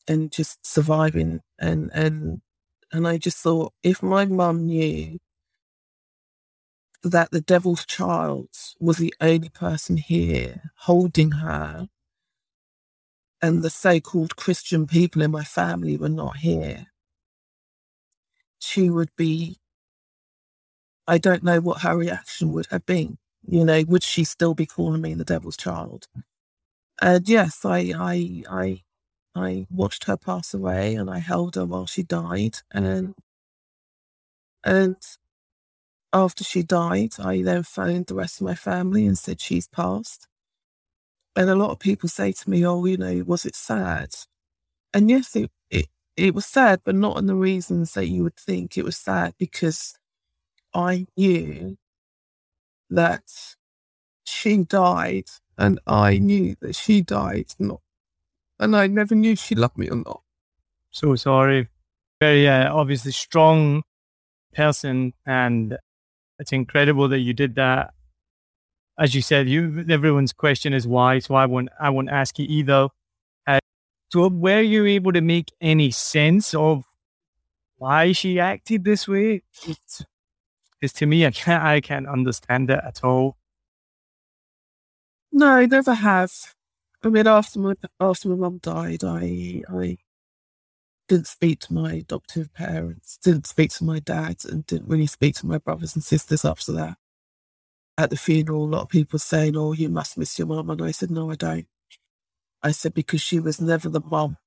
[0.09, 1.41] and just surviving.
[1.59, 2.43] And and
[2.93, 5.18] and I just thought, if my mum knew
[7.05, 8.48] that the devil's child
[8.80, 11.88] was the only person here holding her
[13.42, 16.86] and the so-called Christian people in my family were not here,
[18.61, 19.59] she would be.
[21.07, 23.18] I don't know what her reaction would have been.
[23.46, 26.07] You know, would she still be calling me the devil's child?
[27.00, 28.82] And yes, I, I, I,
[29.34, 33.14] I watched her pass away, and I held her while she died, and
[34.64, 34.96] and
[36.12, 40.28] after she died, I then phoned the rest of my family and said she's passed.
[41.34, 44.10] And a lot of people say to me, "Oh, you know, was it sad?"
[44.92, 45.86] And yes, it it,
[46.16, 48.76] it was sad, but not in the reasons that you would think.
[48.76, 49.94] It was sad because
[50.74, 51.78] I knew
[52.90, 53.22] that
[54.26, 57.80] she died, and I knew that she died, not,
[58.60, 60.22] and I never knew she loved me or not.
[60.90, 61.68] So sorry.
[62.20, 63.82] Very uh, obviously strong
[64.54, 65.78] person, and
[66.39, 67.95] it's incredible that you did that.
[68.99, 72.47] As you said, you everyone's question is why, so I won't I won't ask you
[72.49, 72.89] either.
[73.47, 73.59] Uh,
[74.11, 76.85] so were you able to make any sense of
[77.76, 79.43] why she acted this way?
[80.80, 83.37] Because to me, I can't I can't understand it at all.
[85.33, 86.33] No, I never have.
[87.03, 89.97] I mean, after my after my mum died, I I
[91.12, 95.34] didn't speak to my adoptive parents, didn't speak to my dad, and didn't really speak
[95.34, 96.96] to my brothers and sisters after that.
[97.98, 100.70] At the funeral, a lot of people saying, Oh, you must miss your mum.
[100.70, 101.66] And I said, No, I don't.
[102.62, 104.38] I said, Because she was never the mum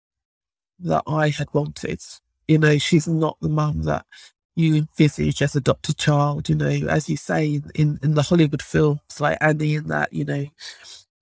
[0.80, 2.02] that I had wanted.
[2.48, 4.08] You know, she's not the mum that
[4.56, 6.50] you envisage as adopted child.
[6.50, 10.26] You know, as you say in, in the Hollywood films, like Annie and that, you
[10.26, 10.48] know,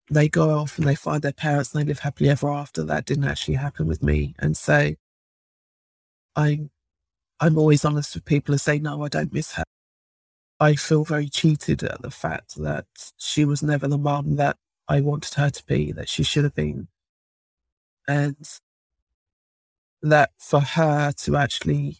[0.10, 2.82] they go off and they find their parents and they live happily ever after.
[2.82, 4.36] That didn't actually happen with me.
[4.40, 4.94] And so
[6.36, 6.70] I'm
[7.40, 9.64] I'm always honest with people and say, no, I don't miss her.
[10.60, 12.86] I feel very cheated at the fact that
[13.18, 14.56] she was never the mum that
[14.88, 16.88] I wanted her to be, that she should have been.
[18.08, 18.38] And
[20.02, 21.98] that for her to actually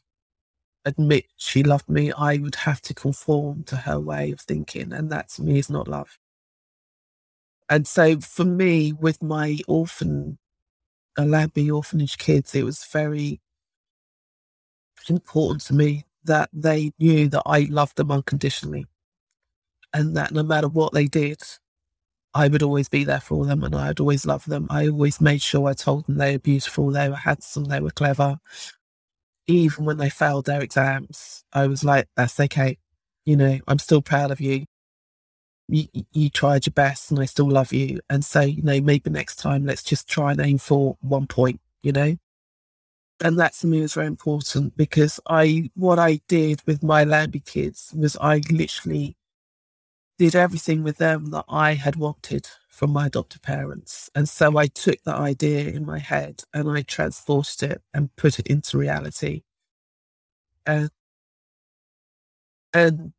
[0.86, 4.94] admit she loved me, I would have to conform to her way of thinking.
[4.94, 6.18] And that to me is not love.
[7.70, 10.38] And so for me, with my orphan,
[11.18, 13.42] Lambie orphanage kids, it was very
[15.10, 18.86] important to me that they knew that I loved them unconditionally
[19.94, 21.42] and that no matter what they did,
[22.34, 24.68] I would always be there for them and I'd always love them.
[24.70, 27.92] I always made sure I told them they were beautiful, they were handsome, they were
[27.92, 28.40] clever.
[29.48, 32.78] Even when they failed their exams, I was like, that's okay.
[33.26, 34.66] You know, I'm still proud of you.
[35.68, 38.00] You, you tried your best and I still love you.
[38.10, 41.62] And so, you know, maybe next time let's just try and aim for one point,
[41.84, 42.16] you know?
[43.22, 47.40] And that to me was very important because I what I did with my Lambie
[47.42, 49.18] kids was I literally
[50.18, 54.10] did everything with them that I had wanted from my adoptive parents.
[54.16, 58.40] And so I took that idea in my head and I transported it and put
[58.40, 59.44] it into reality.
[60.66, 60.90] And
[62.74, 63.14] and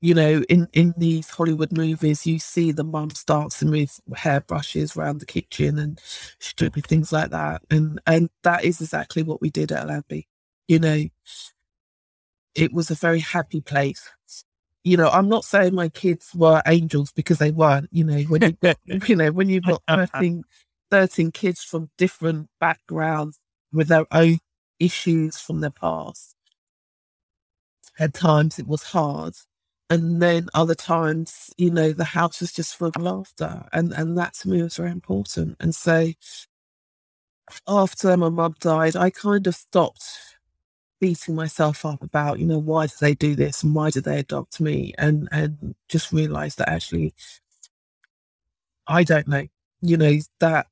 [0.00, 5.20] you know, in, in these Hollywood movies, you see the mum dancing with hairbrushes around
[5.20, 6.00] the kitchen and
[6.38, 7.62] stupid things like that.
[7.70, 10.26] And and that is exactly what we did at Lambie.
[10.68, 11.04] You know,
[12.54, 14.10] it was a very happy place.
[14.84, 17.90] You know, I'm not saying my kids were angels because they weren't.
[17.92, 18.74] You know, when you
[19.06, 20.44] you know when you've got 13,
[20.90, 23.38] 13 kids from different backgrounds
[23.70, 24.38] with their own
[24.78, 26.34] issues from their past,
[27.98, 29.34] at times it was hard
[29.90, 33.66] and then other times, you know, the house was just full of laughter.
[33.72, 35.56] And, and that to me was very important.
[35.58, 36.12] And so
[37.66, 40.04] after my mum died, I kind of stopped
[41.00, 44.20] beating myself up about, you know, why did they do this and why did they
[44.20, 44.94] adopt me?
[44.96, 47.12] And, and just realized that actually,
[48.86, 49.48] I don't know,
[49.80, 50.68] you know, that,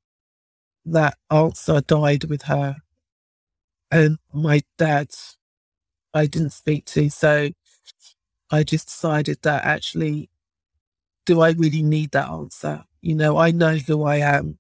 [0.87, 2.77] that answer died with her.
[3.91, 5.09] And my dad,
[6.15, 7.11] I didn't speak to.
[7.11, 7.51] So
[8.51, 10.31] I just decided that actually,
[11.27, 12.85] do I really need that answer?
[13.01, 14.59] You know, I know who I am.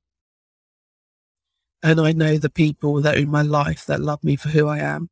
[1.82, 4.66] And I know the people that are in my life that love me for who
[4.68, 5.10] I am.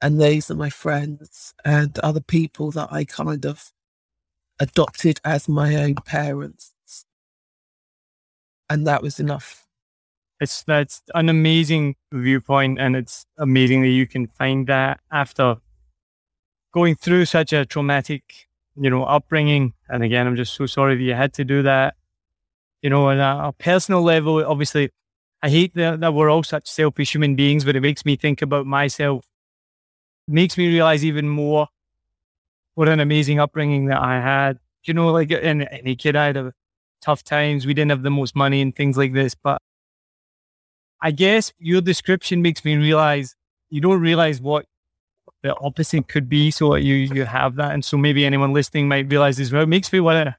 [0.00, 3.72] And these are my friends and other people that I kind of
[4.58, 6.74] adopted as my own parents.
[8.68, 9.66] And that was enough.
[10.40, 15.56] It's that's an amazing viewpoint and it's amazing that you can find that after
[16.76, 18.22] going through such a traumatic,
[18.78, 19.72] you know, upbringing.
[19.88, 21.94] And again, I'm just so sorry that you had to do that.
[22.82, 24.90] You know, on a, a personal level, obviously,
[25.42, 28.42] I hate that, that we're all such selfish human beings, but it makes me think
[28.42, 29.24] about myself.
[30.28, 31.68] It makes me realize even more
[32.74, 34.58] what an amazing upbringing that I had.
[34.84, 36.52] You know, like any kid, I had a
[37.00, 37.64] tough times.
[37.64, 39.62] We didn't have the most money and things like this, but
[41.00, 43.34] I guess your description makes me realize
[43.70, 44.66] you don't realize what
[45.42, 46.50] the opposite could be.
[46.50, 49.62] So you you have that, and so maybe anyone listening might realize as well.
[49.62, 50.36] It makes me want to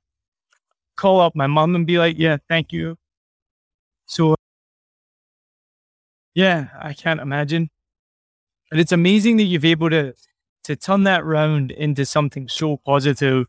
[0.98, 2.98] call up my mom and be like, "Yeah, thank you."
[4.08, 4.36] So
[6.36, 7.70] yeah, I can't imagine.
[8.72, 10.14] And it's amazing that you've able to
[10.66, 13.46] to turn that round into something so positive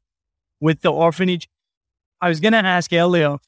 [0.61, 1.49] with the orphanage.
[2.21, 3.39] I was going to ask earlier.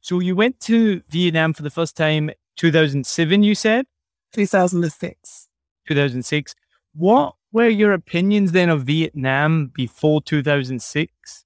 [0.00, 3.86] So you went to Vietnam for the first time 2007, you said?
[4.32, 5.48] 2006.
[5.88, 6.54] 2006.
[6.94, 11.44] What were your opinions then of Vietnam before 2006?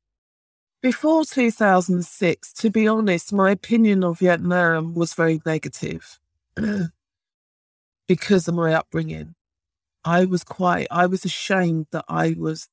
[0.81, 6.19] Before 2006, to be honest, my opinion of Vietnam was very negative
[8.09, 9.35] because of my upbringing.
[10.03, 12.69] I was quite, I was ashamed that I was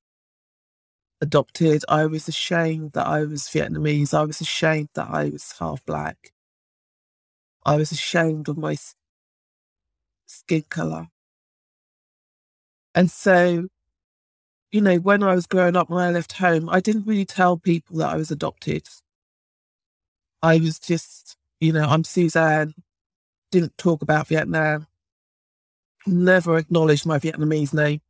[1.19, 1.83] adopted.
[1.89, 4.13] I was ashamed that I was Vietnamese.
[4.13, 6.31] I was ashamed that I was half black.
[7.65, 8.77] I was ashamed of my
[10.25, 11.07] skin color.
[12.95, 13.67] And so,
[14.71, 17.57] you know, when I was growing up, when I left home, I didn't really tell
[17.57, 18.87] people that I was adopted.
[20.41, 22.73] I was just, you know, I'm Suzanne,
[23.51, 24.87] didn't talk about Vietnam,
[26.07, 28.01] never acknowledged my Vietnamese name.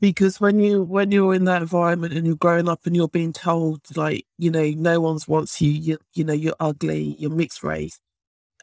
[0.00, 3.32] Because when you when you're in that environment and you're growing up and you're being
[3.32, 7.64] told like, you know, no one's wants you, you you know, you're ugly, you're mixed
[7.64, 8.00] race,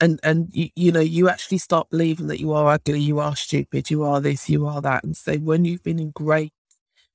[0.02, 3.36] and and you, you know you actually start believing that you are ugly you are
[3.36, 5.04] stupid you are this you are that.
[5.04, 6.52] And so when you've been in ingrained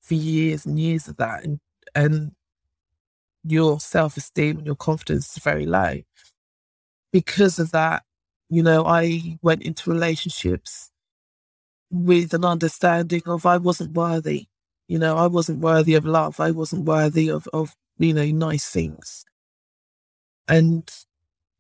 [0.03, 1.61] for years and years of that and
[1.95, 2.33] and
[3.45, 6.01] your self-esteem and your confidence is very low
[7.13, 8.03] because of that
[8.51, 10.91] you know i went into relationships
[11.91, 14.47] with an understanding of i wasn't worthy.
[14.89, 16.41] You know i wasn't worthy of love.
[16.41, 19.25] I wasn't worthy of of you know nice things.
[20.49, 20.91] And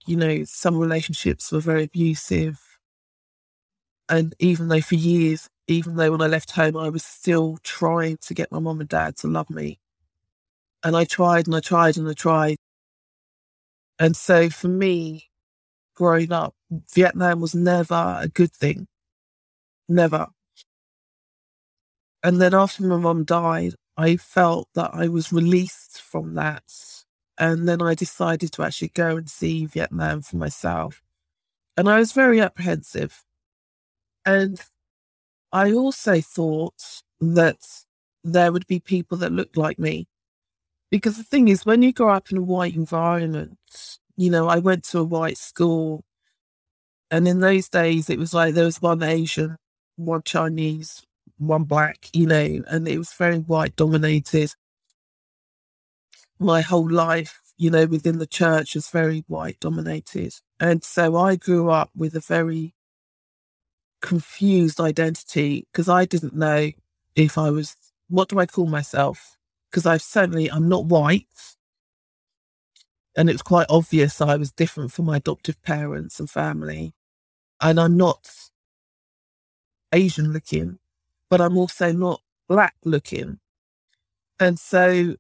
[0.07, 2.61] you know, some relationships were very abusive.
[4.09, 8.19] And even though for years, even though when I left home, I was still trying
[8.23, 9.81] to get my mom and dad to love me.
[10.85, 12.57] And I tried and I tried and I tried.
[13.99, 15.31] And so for me,
[15.95, 16.55] growing up,
[16.95, 18.87] Vietnam was never a good thing.
[19.89, 20.29] Never.
[22.23, 26.65] And then after my mom died, I felt that I was released from that
[27.39, 31.03] and then I decided to actually go and see Vietnam for myself.
[31.77, 33.25] And I was very apprehensive.
[34.25, 34.61] And
[35.53, 37.59] I also thought that
[38.23, 40.07] there would be people that looked like me.
[40.91, 43.59] Because the thing is, when you grow up in a white environment,
[44.17, 46.05] you know, I went to a white school.
[47.11, 49.57] And in those days, it was like there was one Asian,
[49.97, 51.05] one Chinese,
[51.39, 54.55] one black, you know, and it was very white dominated
[56.39, 60.35] my whole life, you know, within the church is very white dominated.
[60.61, 62.75] And so I grew up with a very
[64.03, 66.71] confused identity because I didn't know
[67.17, 67.77] if I was,
[68.09, 69.37] what do I call myself?
[69.71, 71.27] Because I certainly, I'm not white.
[73.17, 76.95] And it's quite obvious I was different from my adoptive parents and family.
[77.61, 78.29] And I'm not
[79.93, 80.79] Asian looking,
[81.31, 83.39] but I'm also not black looking.
[84.41, 85.15] And so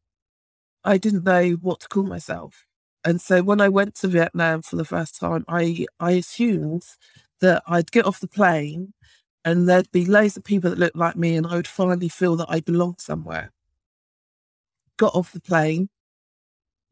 [0.84, 2.66] I didn't know what to call myself.
[3.04, 6.84] And so when I went to Vietnam for the first time, I, I assumed
[7.40, 8.94] that I'd get off the plane
[9.44, 12.36] and there'd be loads of people that looked like me and I would finally feel
[12.36, 13.52] that I belonged somewhere.
[14.96, 15.90] Got off the plane,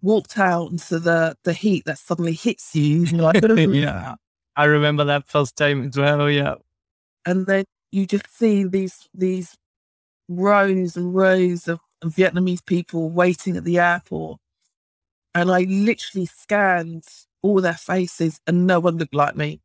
[0.03, 3.07] walked out into the, the heat that suddenly hits you.
[3.07, 4.17] Like, yeah.
[4.55, 6.57] I remember that first time as well, yeah.
[7.25, 9.57] And then you just see these these
[10.29, 11.79] rows and rows of
[12.11, 14.41] Vietnamese people waiting at the airport.
[15.35, 17.05] And I literally scanned
[17.43, 19.61] all their faces and no one looked like me.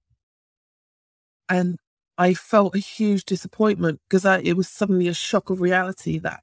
[1.50, 1.78] And
[2.18, 6.42] I felt a huge disappointment because it was suddenly a shock of reality that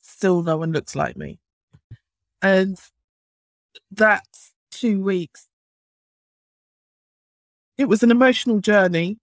[0.00, 1.38] still no one looks like me.
[2.42, 2.78] And
[3.90, 4.26] that
[4.70, 5.48] two weeks,
[7.76, 9.18] it was an emotional journey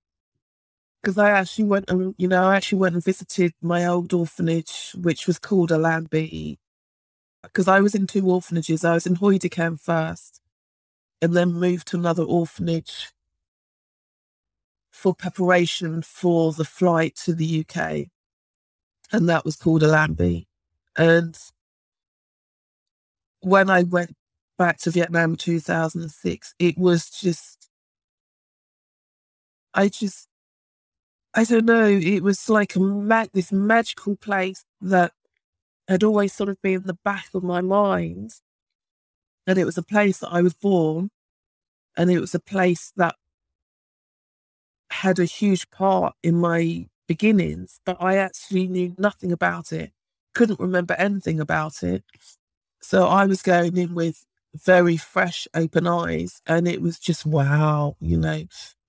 [1.06, 4.94] because I actually went and you know I actually went and visited my old orphanage,
[4.98, 6.58] which was called Allambie,
[7.44, 8.86] because I was in two orphanages.
[8.86, 10.42] I was in Hoidicam first,
[11.22, 13.12] and then moved to another orphanage
[14.92, 18.08] for preparation for the flight to the UK,
[19.12, 20.48] and that was called Allambie.
[20.98, 21.38] And
[23.42, 24.16] when I went
[24.58, 27.70] back to Vietnam in 2006, it was just
[29.74, 30.28] I just
[31.36, 31.88] I don't know.
[31.88, 35.12] It was like a mag- this magical place that
[35.88, 38.36] had always sort of been in the back of my mind.
[39.46, 41.10] And it was a place that I was born.
[41.98, 43.16] And it was a place that
[44.90, 49.92] had a huge part in my beginnings, but I actually knew nothing about it,
[50.34, 52.04] couldn't remember anything about it.
[52.82, 54.26] So I was going in with
[54.56, 58.44] very fresh, open eyes, and it was just wow, you know,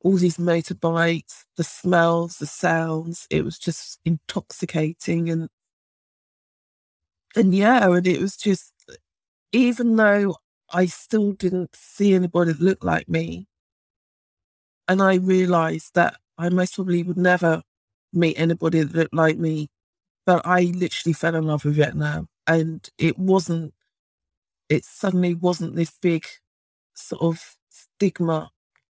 [0.07, 3.26] all these motorbikes, the smells, the sounds.
[3.30, 5.48] It was just intoxicating, and
[7.36, 8.72] and yeah, and it was just
[9.52, 10.36] even though
[10.72, 13.48] I still didn't see anybody that looked like me,
[14.88, 17.62] and I realized that I most probably would never
[18.12, 19.68] meet anybody that looked like me.
[20.26, 22.28] But I literally fell in love with Vietnam.
[22.46, 23.74] And it wasn't,
[24.68, 26.26] it suddenly wasn't this big
[26.94, 28.50] sort of stigma.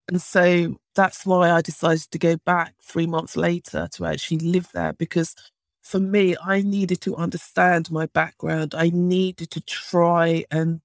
[0.07, 4.67] And so that's why I decided to go back three months later to actually live
[4.73, 5.33] there because
[5.81, 8.75] for me, I needed to understand my background.
[8.75, 10.81] I needed to try and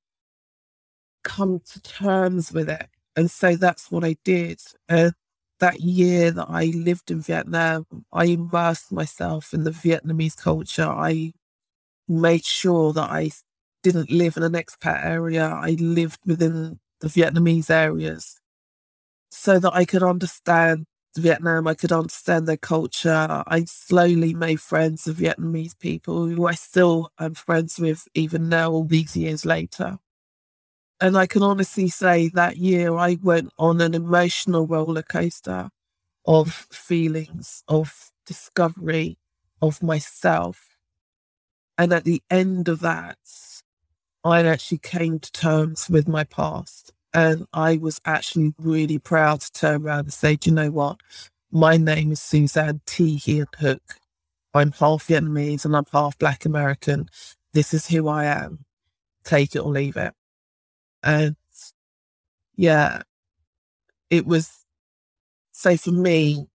[1.24, 2.86] come to terms with it.
[3.16, 4.60] And so that's what I did.
[4.88, 10.86] That year that I lived in Vietnam, I immersed myself in the Vietnamese culture.
[10.86, 11.32] I
[12.08, 13.32] made sure that I
[13.82, 15.46] didn't live in an expat area.
[15.48, 18.40] I lived within the Vietnamese areas
[19.34, 21.66] so that I could understand Vietnam.
[21.66, 23.42] I could understand their culture.
[23.46, 28.70] I slowly made friends with Vietnamese people who I still am friends with even now,
[28.70, 29.98] all these years later.
[31.00, 35.70] And I can honestly say that year I went on an emotional roller coaster
[36.24, 39.18] of feelings, of discovery
[39.60, 40.78] of myself.
[41.76, 43.18] And at the end of that,
[44.22, 46.93] I actually came to terms with my past.
[47.14, 50.98] And I was actually really proud to turn around and say, you know what?
[51.52, 53.16] My name is Suzanne T.
[53.16, 53.82] Hien Hook.
[54.52, 57.08] I'm half Vietnamese and I'm half Black American.
[57.52, 58.64] This is who I am.
[59.24, 60.12] Take it or leave it.
[61.04, 61.36] And
[62.56, 63.02] yeah,
[64.10, 64.50] it was,
[65.52, 66.48] so for me,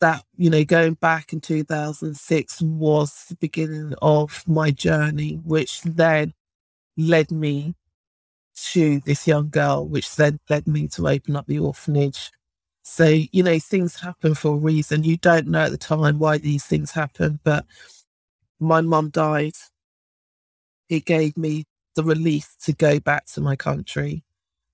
[0.00, 6.32] that, you know, going back in 2006 was the beginning of my journey, which then
[6.96, 7.74] led me
[8.72, 12.30] to this young girl, which then led me to open up the orphanage.
[12.82, 15.04] So, you know, things happen for a reason.
[15.04, 17.66] You don't know at the time why these things happen, but
[18.58, 19.54] my mum died.
[20.88, 24.24] It gave me the relief to go back to my country.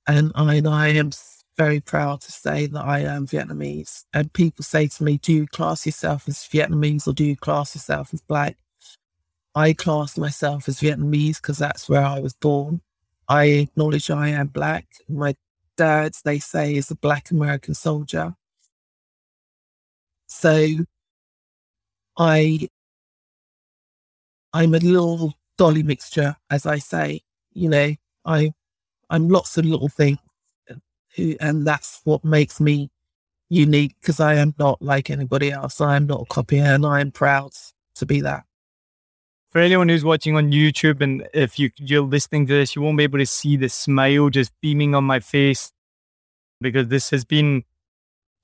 [0.06, 1.10] And I, and I am
[1.56, 4.04] very proud to say that I am Vietnamese.
[4.14, 7.74] And people say to me, Do you class yourself as Vietnamese or do you class
[7.74, 8.56] yourself as Black?
[9.54, 12.82] I class myself as Vietnamese because that's where I was born.
[13.28, 14.86] I acknowledge I am Black.
[15.08, 15.34] My
[15.76, 18.34] dad, they say, is a Black American soldier.
[20.26, 20.68] So
[22.18, 22.68] I
[24.52, 27.22] I'm a little dolly mixture, as I say.
[27.52, 28.52] You know, I
[29.10, 30.18] I'm lots of little things,
[31.16, 32.90] who, and that's what makes me
[33.48, 35.80] unique because I am not like anybody else.
[35.80, 37.52] I am not a copy, and I am proud
[37.96, 38.44] to be that.
[39.56, 42.98] For anyone who's watching on YouTube, and if you, you're listening to this, you won't
[42.98, 45.72] be able to see the smile just beaming on my face
[46.60, 47.64] because this has been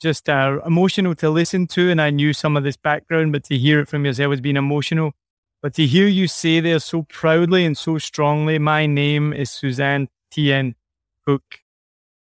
[0.01, 1.91] just uh, emotional to listen to.
[1.91, 4.57] And I knew some of this background, but to hear it from yourself has been
[4.57, 5.13] emotional.
[5.61, 10.09] But to hear you say there so proudly and so strongly, my name is Suzanne
[10.31, 10.77] Tien
[11.27, 11.59] Hook,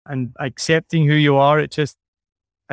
[0.05, 1.95] and accepting who you are, it just,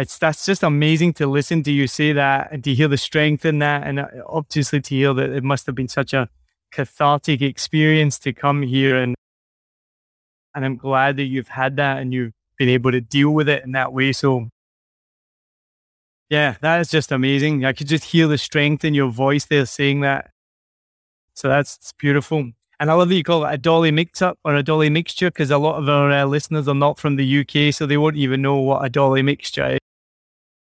[0.01, 3.45] it's that's just amazing to listen to you say that and to hear the strength
[3.45, 6.29] in that, and uh, obviously to hear that it must have been such a
[6.73, 9.15] cathartic experience to come here and
[10.55, 13.65] and I'm glad that you've had that and you've been able to deal with it
[13.65, 14.13] in that way.
[14.13, 14.49] So
[16.29, 17.65] yeah, that is just amazing.
[17.65, 20.31] I could just hear the strength in your voice there saying that.
[21.35, 22.51] So that's beautiful.
[22.81, 25.31] And I love that you call it a dolly mix up or a dolly mixture
[25.31, 28.17] because a lot of our uh, listeners are not from the UK, so they won't
[28.17, 29.79] even know what a dolly mixture is.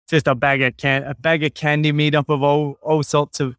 [0.08, 3.40] Just a bag of can a bag of candy made up of all all sorts
[3.40, 3.56] of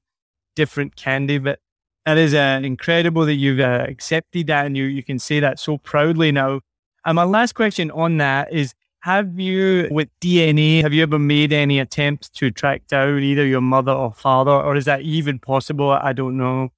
[0.55, 1.39] different candy.
[1.39, 1.61] But
[2.05, 5.59] that is uh, incredible that you've uh, accepted that and you you can say that
[5.59, 6.61] so proudly now.
[7.05, 11.53] And my last question on that is: Have you, with DNA, have you ever made
[11.53, 15.91] any attempts to track down either your mother or father, or is that even possible?
[15.91, 16.71] I don't know.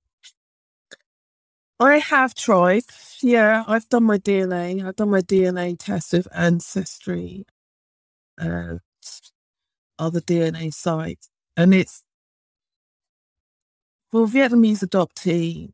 [1.80, 2.84] I have tried.
[3.22, 4.84] Yeah, I've done my DNA.
[4.84, 7.46] I've done my DNA test with Ancestry
[8.36, 8.80] and
[9.98, 11.28] other DNA sites.
[11.56, 12.02] And it's
[14.10, 15.70] for Vietnamese adoptee,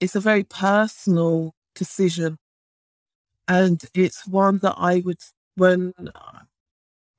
[0.00, 2.38] it's a very personal decision.
[3.46, 5.20] And it's one that I would,
[5.56, 5.92] when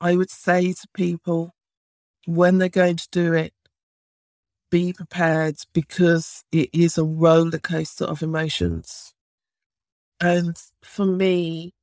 [0.01, 1.51] I would say to people
[2.25, 3.53] when they're going to do it,
[4.71, 9.13] be prepared because it is a roller coaster of emotions.
[10.19, 11.73] And for me,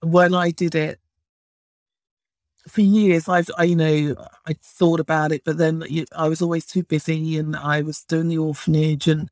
[0.00, 0.98] when I did it,
[2.68, 4.14] for years, I've, I, you know,
[4.46, 5.84] I thought about it, but then
[6.16, 9.28] I was always too busy and I was doing the orphanage and,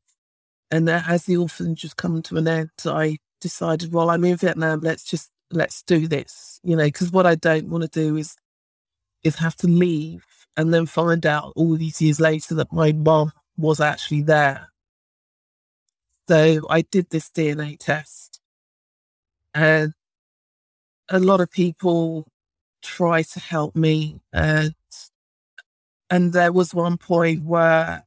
[0.71, 4.81] and as the orphanage was coming to an end, I decided, well, I'm in Vietnam,
[4.81, 8.37] let's just, let's do this, you know, because what I don't want to do is,
[9.23, 10.25] is have to leave
[10.57, 14.69] and then find out all these years later that my mom was actually there.
[16.29, 18.41] So I did this DNA test
[19.55, 19.93] and
[21.09, 22.27] a lot of people
[22.83, 24.75] try to help me and
[26.11, 28.05] and there was one point where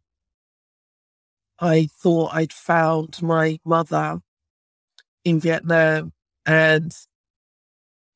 [1.60, 4.22] I thought I'd found my mother
[5.24, 6.14] in Vietnam
[6.46, 6.96] and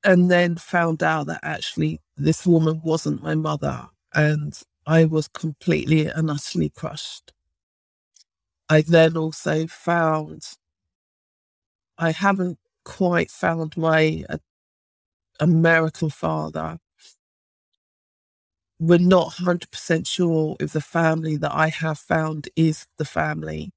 [0.04, 6.08] and then found out that actually this woman wasn't my mother and I was completely
[6.08, 7.34] and utterly crushed.
[8.70, 10.44] I then also found
[11.98, 14.38] I haven't quite found my uh,
[15.40, 16.80] American father.
[18.80, 23.72] We're not 100% sure if the family that I have found is the family.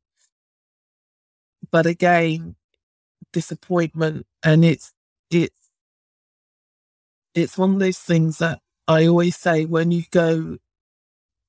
[1.71, 2.57] But again,
[3.33, 4.93] disappointment and it's
[5.31, 5.57] it's
[7.35, 10.59] it's one of those things that I always say when you go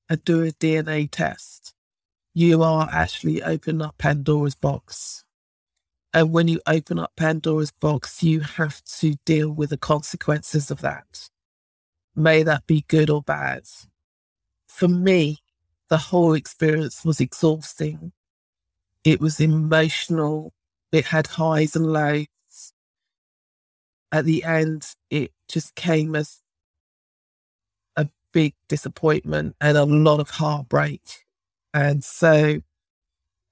[0.10, 1.74] and do a DNA test,
[2.34, 5.26] you are actually opening up Pandora's box.
[6.14, 10.82] And when you open up Pandora's box, you have to deal with the consequences of
[10.82, 11.30] that.
[12.16, 13.64] May that be good or bad.
[14.68, 15.40] For me,
[15.90, 18.12] the whole experience was exhausting.
[19.04, 20.54] It was emotional.
[20.92, 22.28] It had highs and lows.
[24.12, 26.42] At the end, it just came as
[27.96, 31.26] a big disappointment and a lot of heartbreak.
[31.74, 32.60] And so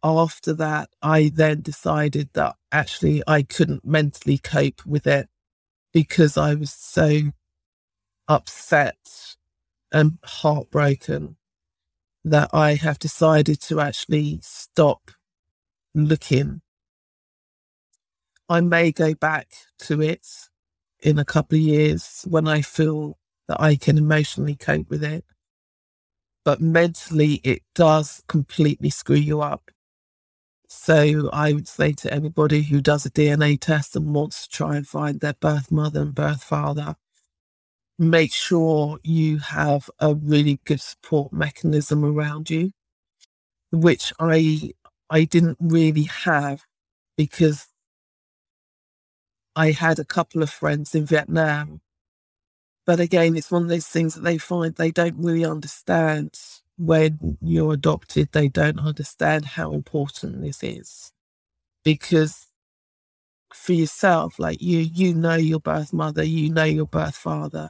[0.03, 5.29] after that, I then decided that actually I couldn't mentally cope with it
[5.93, 7.31] because I was so
[8.27, 9.35] upset
[9.91, 11.37] and heartbroken
[12.23, 15.11] that I have decided to actually stop
[15.93, 16.61] looking.
[18.47, 19.47] I may go back
[19.79, 20.27] to it
[21.01, 25.25] in a couple of years when I feel that I can emotionally cope with it.
[26.43, 29.71] But mentally, it does completely screw you up.
[30.73, 34.77] So I would say to anybody who does a DNA test and wants to try
[34.77, 36.95] and find their birth mother and birth father,
[37.99, 42.71] make sure you have a really good support mechanism around you,
[43.73, 44.71] which I
[45.09, 46.61] I didn't really have
[47.17, 47.67] because
[49.57, 51.81] I had a couple of friends in Vietnam.
[52.85, 56.39] But again, it's one of those things that they find they don't really understand
[56.77, 61.11] when you're adopted, they don't understand how important this is.
[61.83, 62.47] Because
[63.53, 67.69] for yourself, like you, you know your birth mother, you know your birth father.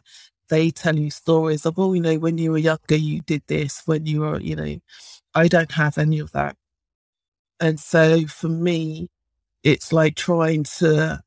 [0.49, 3.84] They tell you stories of, oh, you know, when you were younger, you did this,
[3.86, 4.78] when you were, you know,
[5.34, 6.58] I don't have any of that.
[7.60, 9.10] And so for me,
[9.64, 11.22] it's like trying to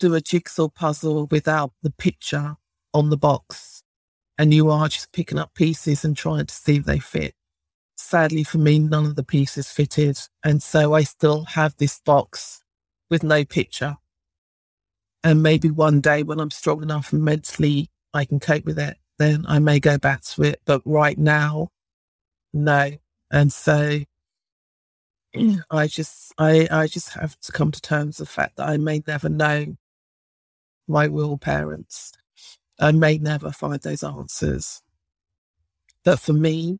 [0.00, 2.56] do a jigsaw puzzle without the picture
[2.94, 3.71] on the box
[4.38, 7.34] and you are just picking up pieces and trying to see if they fit.
[7.96, 10.18] Sadly for me, none of the pieces fitted.
[10.44, 12.62] And so I still have this box
[13.10, 13.96] with no picture.
[15.24, 18.96] And maybe one day when I'm strong enough and mentally I can cope with it,
[19.18, 20.60] then I may go back to it.
[20.64, 21.68] But right now,
[22.52, 22.92] no.
[23.30, 24.00] And so
[25.70, 28.76] I just I I just have to come to terms with the fact that I
[28.76, 29.76] may never know
[30.88, 32.12] my real parents.
[32.82, 34.82] I may never find those answers.
[36.04, 36.78] But for me,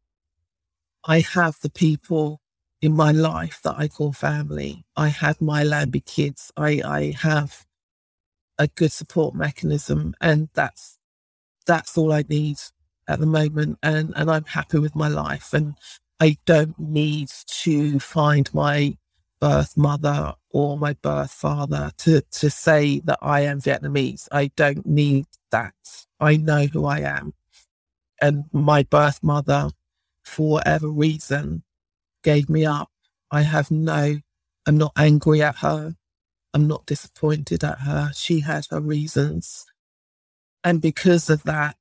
[1.05, 2.41] I have the people
[2.83, 4.85] in my life that I call family.
[4.97, 6.53] I have my Lambie kids.
[6.57, 7.67] I, I have
[8.59, 10.99] a good support mechanism and that's
[11.67, 12.59] that's all I need
[13.09, 15.77] at the moment and, and I'm happy with my life and
[16.21, 17.31] I don't need
[17.63, 18.97] to find my
[19.41, 24.29] birth mother or my birth father to, to say that I am Vietnamese.
[24.33, 25.75] I don't need that.
[26.21, 27.35] I know who I am.
[28.23, 29.71] And my birth mother,
[30.25, 31.65] for whatever reason,
[32.25, 32.91] gave me up.
[33.31, 34.19] I have no,
[34.67, 35.97] I'm not angry at her.
[36.55, 38.13] I'm not disappointed at her.
[38.15, 39.67] She had her reasons.
[40.65, 41.77] And because of that,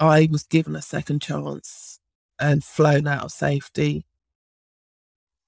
[0.00, 2.00] I was given a second chance
[2.40, 4.02] and flown out of safety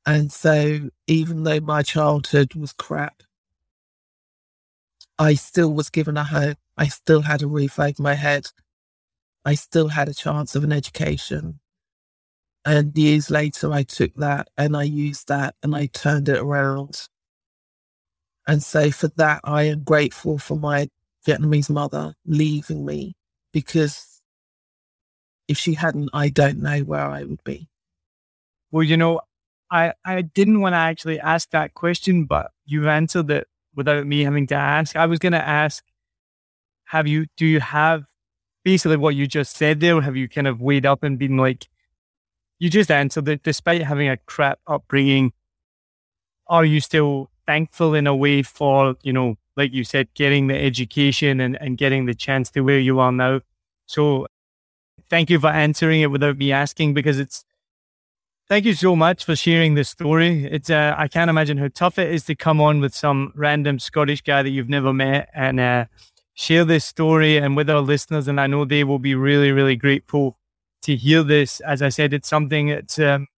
[0.04, 3.22] and so, even though my childhood was crap,
[5.20, 6.54] I still was given a home.
[6.78, 8.46] I still had a roof over my head.
[9.44, 11.60] I still had a chance of an education.
[12.64, 17.08] And years later, I took that and I used that and I turned it around.
[18.48, 20.88] And so, for that, I am grateful for my
[21.26, 23.12] Vietnamese mother leaving me
[23.52, 24.22] because
[25.48, 27.68] if she hadn't, I don't know where I would be.
[28.70, 29.20] Well, you know,
[29.70, 34.24] I, I didn't want to actually ask that question, but you've answered it without me
[34.24, 34.96] having to ask.
[34.96, 35.84] I was going to ask,
[36.84, 38.04] have you, do you have
[38.64, 40.00] basically what you just said there?
[40.00, 41.68] Have you kind of weighed up and been like,
[42.58, 45.32] you just answered that despite having a crap upbringing,
[46.46, 50.56] are you still thankful in a way for, you know, like you said, getting the
[50.56, 53.40] education and, and getting the chance to where you are now?
[53.86, 54.26] So
[55.08, 57.44] thank you for answering it without me asking because it's,
[58.50, 60.44] Thank you so much for sharing this story.
[60.44, 63.78] It's uh, I can't imagine how tough it is to come on with some random
[63.78, 65.84] Scottish guy that you've never met and uh,
[66.34, 68.26] share this story and with our listeners.
[68.26, 70.36] And I know they will be really, really grateful
[70.82, 71.60] to hear this.
[71.60, 73.28] As I said, it's something that um,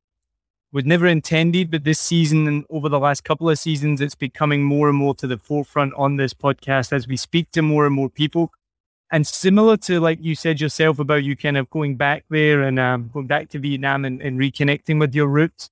[0.72, 4.62] was never intended, but this season and over the last couple of seasons, it's becoming
[4.62, 7.94] more and more to the forefront on this podcast as we speak to more and
[7.94, 8.50] more people
[9.12, 12.80] and similar to like you said yourself about you kind of going back there and
[12.80, 15.68] um, going back to Vietnam and, and, reconnecting with your roots,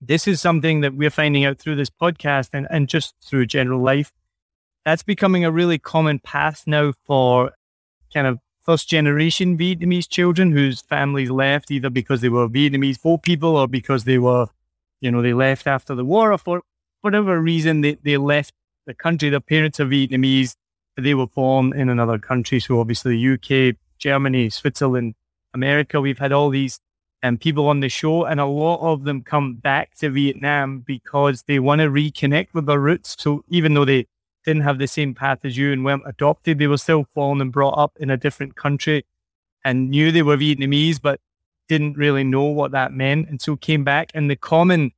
[0.00, 3.80] this is something that we're finding out through this podcast and, and just through general
[3.80, 4.12] life.
[4.84, 7.52] That's becoming a really common path now for
[8.12, 13.22] kind of first generation Vietnamese children whose families left either because they were Vietnamese boat
[13.22, 14.48] people or because they were,
[15.00, 16.62] you know, they left after the war or for
[17.00, 18.52] whatever reason they, they left
[18.86, 19.28] the country.
[19.28, 20.56] Their parents are Vietnamese
[20.96, 22.60] they were born in another country.
[22.60, 25.14] So obviously UK, Germany, Switzerland,
[25.54, 26.80] America, we've had all these
[27.22, 31.44] um, people on the show and a lot of them come back to Vietnam because
[31.46, 33.16] they want to reconnect with their roots.
[33.18, 34.06] So even though they
[34.44, 37.52] didn't have the same path as you and weren't adopted, they were still born and
[37.52, 39.04] brought up in a different country
[39.64, 41.20] and knew they were Vietnamese, but
[41.68, 43.28] didn't really know what that meant.
[43.28, 44.10] And so came back.
[44.14, 44.92] And the common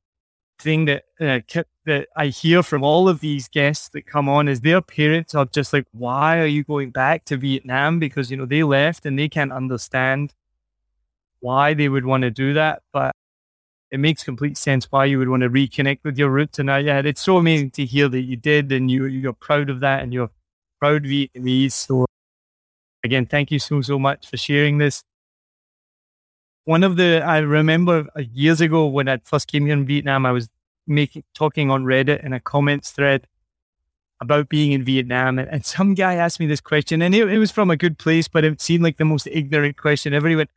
[0.59, 1.39] thing that uh,
[1.85, 5.45] that I hear from all of these guests that come on is their parents are
[5.45, 7.99] just like, why are you going back to Vietnam?
[7.99, 10.33] Because, you know, they left and they can't understand
[11.39, 12.83] why they would want to do that.
[12.93, 13.15] But
[13.91, 16.59] it makes complete sense why you would want to reconnect with your roots.
[16.59, 19.69] And I, yeah, it's so amazing to hear that you did and you, you're proud
[19.69, 20.29] of that and you're
[20.79, 21.71] proud Vietnamese.
[21.71, 22.05] So
[23.03, 25.03] again, thank you so, so much for sharing this.
[26.69, 30.31] One of the, I remember years ago when I first came here in Vietnam, I
[30.31, 30.49] was
[30.85, 33.25] making talking on Reddit in a comments thread
[34.21, 37.39] about being in Vietnam, and, and some guy asked me this question, and it, it,
[37.39, 40.29] was from a good place, but it seemed like the most ignorant question ever.
[40.29, 40.51] He went,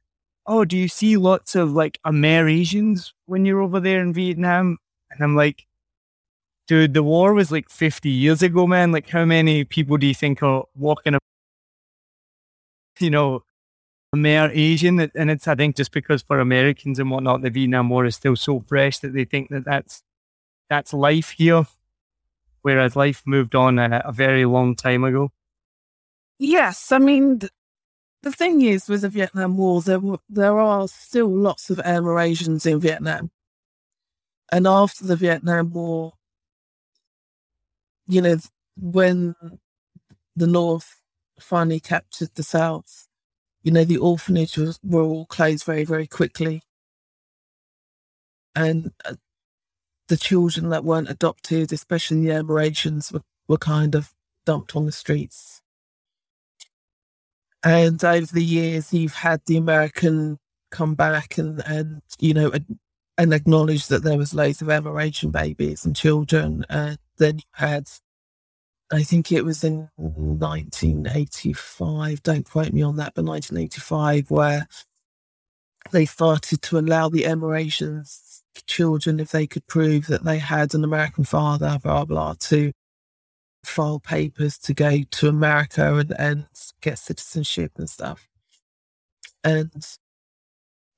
[0.45, 4.77] "Oh, do you see lots of like Amerasians when you're over there in Vietnam?"
[5.11, 5.67] And I'm like,
[6.69, 8.93] "Dude, the war was like 50 years ago, man.
[8.93, 11.17] Like, how many people do you think are walking,
[13.01, 13.45] you know,
[14.15, 18.17] Amerasian?" And it's I think just because for Americans and whatnot, the Vietnam War is
[18.17, 20.03] still so fresh that they think that that's
[20.69, 21.67] that's life here,
[22.63, 25.33] whereas life moved on a, a very long time ago.
[26.39, 27.53] Yes, I mean th-
[28.23, 32.81] the thing is with the Vietnam War, there there are still lots of Amerasians in
[32.81, 33.31] Vietnam,
[34.51, 36.15] and after the Vietnam War,
[38.07, 38.37] you know,
[38.77, 39.35] when
[40.37, 41.01] the North
[41.39, 43.09] finally captured the South,
[43.63, 46.63] you know, the orphanages were all closed very, very quickly.
[48.55, 49.15] And uh,
[50.09, 54.13] the children that weren't adopted, especially the Amerasians, were, were kind of
[54.45, 55.63] dumped on the streets.
[57.65, 60.39] And over the years, you've had the American
[60.71, 62.79] come back and, and you know, and,
[63.17, 66.67] and acknowledge that there was loads of Amerasian babies and children.
[66.69, 67.89] And then you had,
[68.93, 70.39] I think it was in mm-hmm.
[70.39, 74.69] 1985, don't quote me on that, but 1985, where
[75.91, 80.85] they started to allow the Amerasians children if they could prove that they had an
[80.85, 82.73] American father, blah, blah, to
[83.65, 86.47] file papers to go to America and, and
[86.83, 88.29] get citizenship and stuff.
[89.43, 89.71] And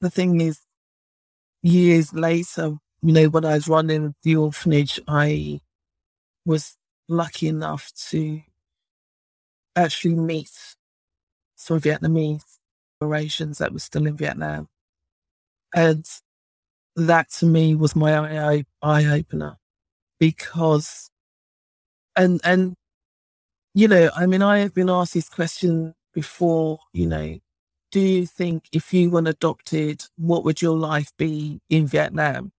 [0.00, 0.60] the thing is,
[1.62, 5.60] years later, you know, when I was running the orphanage, I
[6.44, 6.76] was
[7.08, 8.40] lucky enough to
[9.76, 10.50] actually meet
[11.56, 12.58] some Vietnamese
[13.02, 14.68] Eurasians that were still in Vietnam.
[15.74, 16.06] And
[16.96, 19.56] that to me was my eye, eye opener
[20.20, 21.10] because,
[22.16, 22.74] and, and,
[23.74, 27.38] you know, I mean, I have been asked this question before, you know,
[27.90, 32.52] do you think if you weren't adopted, what would your life be in Vietnam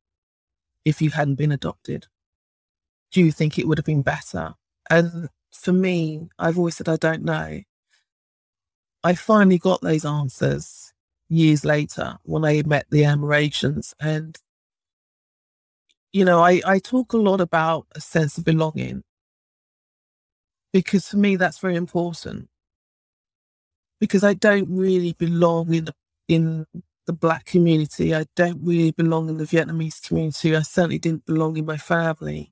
[0.83, 2.07] if you hadn't been adopted?
[3.15, 4.55] Do you think it would have been better?
[4.89, 7.61] And for me, I've always said, I don't know.
[9.05, 10.91] I finally got those answers
[11.29, 13.93] years later when I met the Amerasians.
[14.01, 14.37] And,
[16.11, 19.01] you know, I, I talk a lot about a sense of belonging
[20.73, 22.49] because for me that's very important.
[24.01, 25.87] Because I don't really belong in
[26.27, 26.65] in
[27.05, 28.13] the black community.
[28.13, 30.53] I don't really belong in the Vietnamese community.
[30.53, 32.51] I certainly didn't belong in my family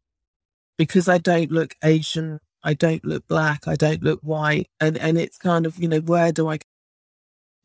[0.78, 2.40] because I don't look Asian.
[2.64, 3.68] I don't look black.
[3.68, 4.68] I don't look white.
[4.80, 6.60] And, and it's kind of, you know, where do I,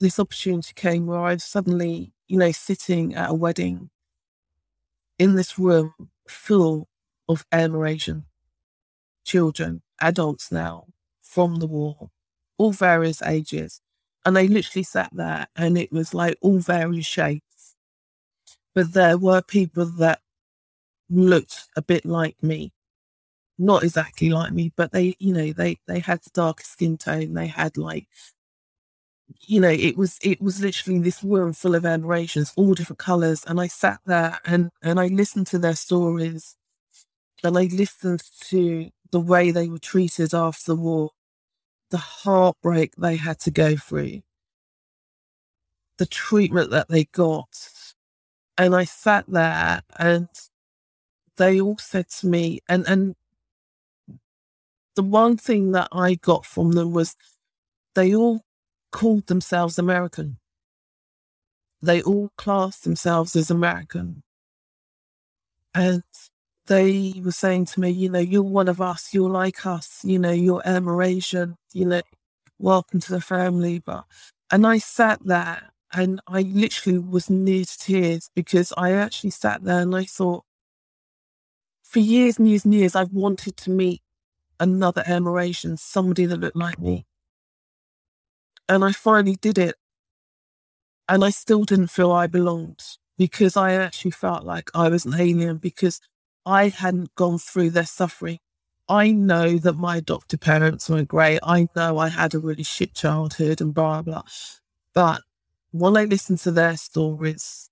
[0.01, 3.91] this opportunity came where I was suddenly, you know, sitting at a wedding
[5.19, 5.95] in this room
[6.29, 6.89] full
[7.29, 8.25] of Amerasian
[9.25, 10.87] children, adults now
[11.23, 12.11] from the war,
[12.57, 13.81] all various ages.
[14.25, 17.77] And they literally sat there and it was like all various shapes.
[18.75, 20.21] But there were people that
[21.11, 22.73] looked a bit like me.
[23.59, 27.35] Not exactly like me, but they, you know, they they had the darker skin tone.
[27.35, 28.09] They had like,
[29.47, 33.45] you know, it was it was literally this room full of Amerasians, all different colours.
[33.47, 36.57] And I sat there and and I listened to their stories,
[37.45, 41.11] and I listened to the way they were treated after the war
[41.91, 44.21] the heartbreak they had to go through,
[45.99, 47.71] the treatment that they got.
[48.59, 50.29] And I sat there and
[51.37, 53.17] they all said to me, and, and
[54.99, 57.15] the one thing that I got from them was
[57.95, 58.41] they all
[58.91, 60.39] called themselves American.
[61.81, 64.25] They all classed themselves as American.
[65.73, 66.03] And
[66.67, 70.19] they were saying to me, you know, you're one of us, you're like us, you
[70.19, 72.03] know, you're Amerasian, you know,
[72.59, 73.79] welcome to the family.
[73.79, 74.05] But
[74.51, 79.63] and I sat there and I literally was near to tears because I actually sat
[79.63, 80.43] there and I thought,
[81.85, 84.03] for years and years and years, I've wanted to meet
[84.61, 87.07] another Amerasian, somebody that looked like me.
[88.69, 89.77] And I finally did it.
[91.09, 92.83] And I still didn't feel I belonged
[93.17, 96.01] because I actually felt like I was an alien because
[96.45, 98.39] I hadn't gone through their suffering.
[98.89, 101.41] I know that my adopted parents weren't great.
[101.43, 104.23] I know I had a really shit childhood and blah, blah.
[104.95, 105.23] But
[105.73, 107.71] when I listened to their stories,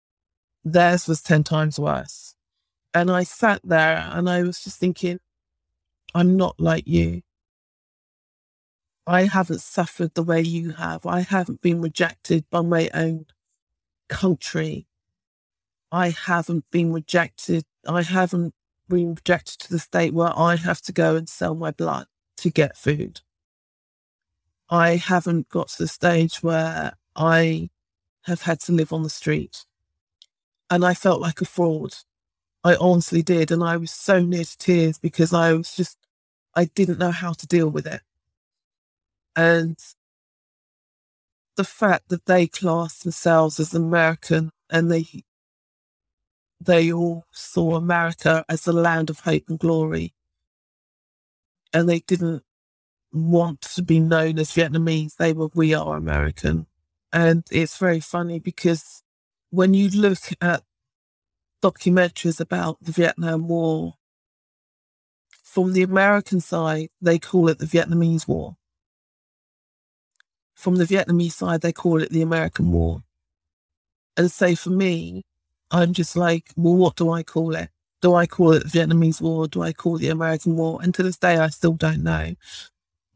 [0.64, 2.34] theirs was 10 times worse.
[2.93, 5.18] And I sat there and I was just thinking,
[6.14, 7.22] I'm not like you.
[9.07, 11.07] I haven't suffered the way you have.
[11.07, 13.26] I haven't been rejected by my own
[14.09, 14.86] country.
[15.92, 17.64] I haven't been rejected.
[17.86, 18.54] I haven't
[18.88, 22.07] been rejected to the state where I have to go and sell my blood
[22.38, 23.20] to get food.
[24.68, 27.70] I haven't got to the stage where I
[28.24, 29.64] have had to live on the street.
[30.68, 31.94] And I felt like a fraud.
[32.66, 33.52] I honestly did.
[33.52, 35.96] And I was so near to tears because I was just,
[36.54, 38.00] I didn't know how to deal with it.
[39.36, 39.78] And
[41.56, 45.06] the fact that they class themselves as American and they
[46.60, 50.14] they all saw America as the land of hope and glory.
[51.72, 52.42] And they didn't
[53.12, 55.16] want to be known as Vietnamese.
[55.16, 56.66] They were, we are American.
[57.12, 59.04] And it's very funny because
[59.50, 60.62] when you look at
[61.62, 63.94] documentaries about the Vietnam War,
[65.42, 68.57] from the American side, they call it the Vietnamese War.
[70.54, 73.02] From the Vietnamese side, they call it the American War.
[74.16, 75.24] And so for me,
[75.70, 77.70] I'm just like, well, what do I call it?
[78.02, 79.48] Do I call it the Vietnamese War?
[79.48, 80.78] Do I call it the American War?
[80.82, 82.34] And to this day, I still don't know.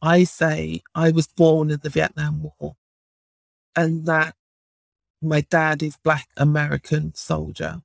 [0.03, 2.77] I say I was born in the Vietnam War
[3.77, 4.35] and that
[5.23, 7.83] my dad is black American soldier.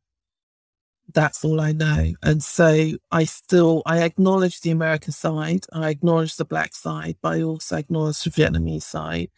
[1.13, 2.13] That's all I know.
[2.23, 5.65] And so I still, I acknowledge the American side.
[5.71, 9.29] I acknowledge the black side, but I also acknowledge the Vietnamese side.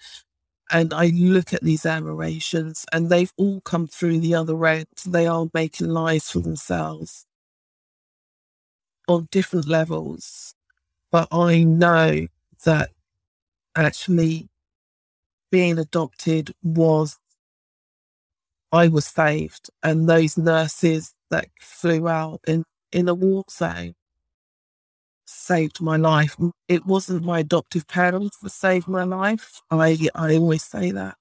[0.72, 4.88] And I look at these Amerasians and they've all come through the other end.
[5.06, 7.26] They are making lives for themselves
[9.08, 10.56] on different levels.
[11.12, 12.28] But I know
[12.66, 12.90] that
[13.76, 14.50] actually
[15.52, 17.18] being adopted was,
[18.72, 19.70] I was saved.
[19.84, 23.94] And those nurses that flew out in, in a war zone
[25.28, 26.36] saved my life.
[26.68, 29.62] It wasn't my adoptive parents that saved my life.
[29.70, 31.16] I I always say that.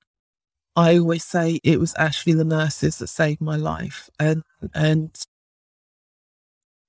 [0.76, 4.42] I always say it was actually the nurses that saved my life and
[4.74, 5.10] and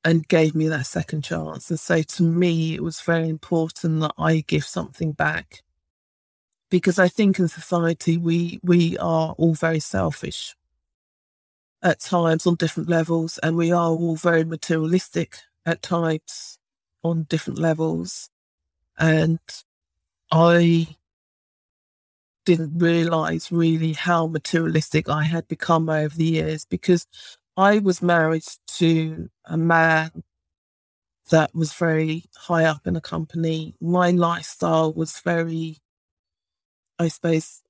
[0.04, 1.70] and gave me that second chance.
[1.70, 5.64] And so to me it was very important that I give something back.
[6.70, 10.56] Because I think in society we we are all very selfish
[11.84, 16.58] at times on different levels and we are all very materialistic at times
[17.04, 18.30] on different levels.
[18.98, 19.40] And
[20.32, 20.98] I
[22.46, 27.06] didn't realize really how materialistic I had become over the years because
[27.58, 28.46] I was married
[28.78, 30.24] to a man
[31.30, 33.76] that was very high up in a company.
[33.82, 35.78] My lifestyle was very,
[36.98, 37.62] I suppose,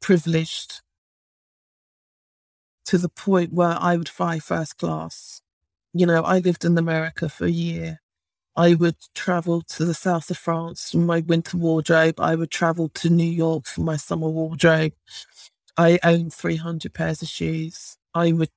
[0.00, 0.80] privileged
[2.86, 5.42] to the point where I would fly first class.
[5.92, 8.00] You know, I lived in America for a year.
[8.56, 12.18] I would travel to the south of France for my winter wardrobe.
[12.18, 14.92] I would travel to New York for my summer wardrobe.
[15.76, 17.98] I owned 300 pairs of shoes.
[18.14, 18.48] I would,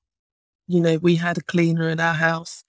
[0.68, 2.64] you know, we had a cleaner in our house.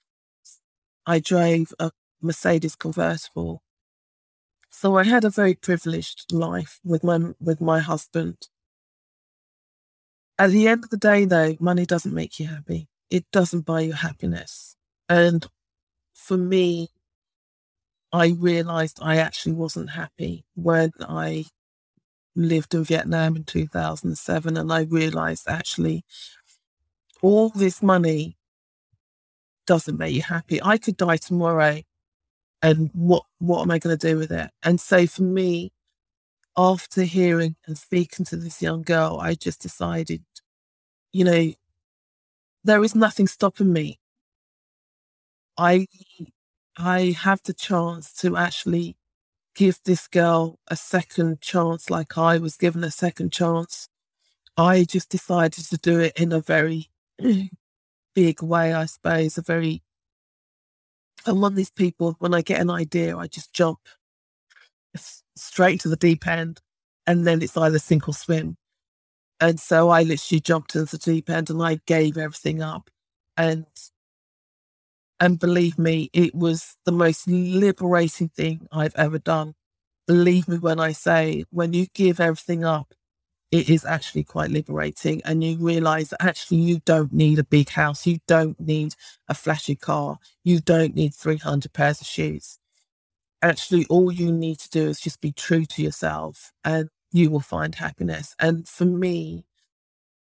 [1.06, 3.62] I drove a Mercedes convertible.
[4.70, 8.48] So I had a very privileged life with my with my husband.
[10.40, 12.88] At the end of the day though, money doesn't make you happy.
[13.10, 14.74] It doesn't buy you happiness.
[15.06, 15.46] And
[16.14, 16.88] for me,
[18.10, 21.44] I realized I actually wasn't happy when I
[22.34, 26.04] lived in Vietnam in 2007 and I realized actually
[27.20, 28.38] all this money
[29.66, 30.58] doesn't make you happy.
[30.62, 31.82] I could die tomorrow
[32.62, 34.50] and what what am I going to do with it?
[34.62, 35.70] And so for me
[36.56, 40.24] after hearing and speaking to this young girl, I just decided
[41.12, 41.52] you know
[42.64, 43.98] there is nothing stopping me.
[45.58, 45.86] I
[46.76, 48.96] I have the chance to actually
[49.54, 53.88] give this girl a second chance, like I was given a second chance.
[54.56, 56.90] I just decided to do it in a very
[58.14, 59.38] big way, I suppose.
[59.38, 59.82] A very,
[61.26, 63.80] I'm one of these people, when I get an idea, I just jump
[65.36, 66.60] straight to the deep end
[67.06, 68.56] and then it's either sink or swim.
[69.40, 72.90] And so I literally jumped into the deep end and I gave everything up.
[73.36, 73.66] And
[75.20, 79.54] and believe me, it was the most liberating thing I've ever done.
[80.06, 82.94] Believe me when I say, when you give everything up,
[83.50, 85.20] it is actually quite liberating.
[85.24, 88.06] And you realize that actually you don't need a big house.
[88.06, 88.94] You don't need
[89.28, 90.18] a flashy car.
[90.44, 92.58] You don't need 300 pairs of shoes.
[93.42, 97.40] Actually, all you need to do is just be true to yourself and you will
[97.40, 98.34] find happiness.
[98.38, 99.44] And for me,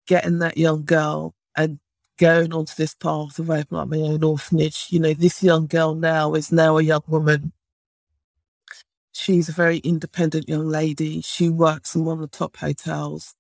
[0.08, 1.80] getting that young girl and
[2.18, 4.88] going onto this path of opening up my own orphanage.
[4.90, 7.52] You know, this young girl now is now a young woman.
[9.12, 11.22] She's a very independent young lady.
[11.22, 13.34] She works in one of the top hotels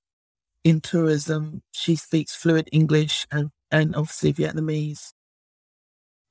[0.63, 1.61] in tourism.
[1.71, 5.13] She speaks fluent English and, and obviously Vietnamese.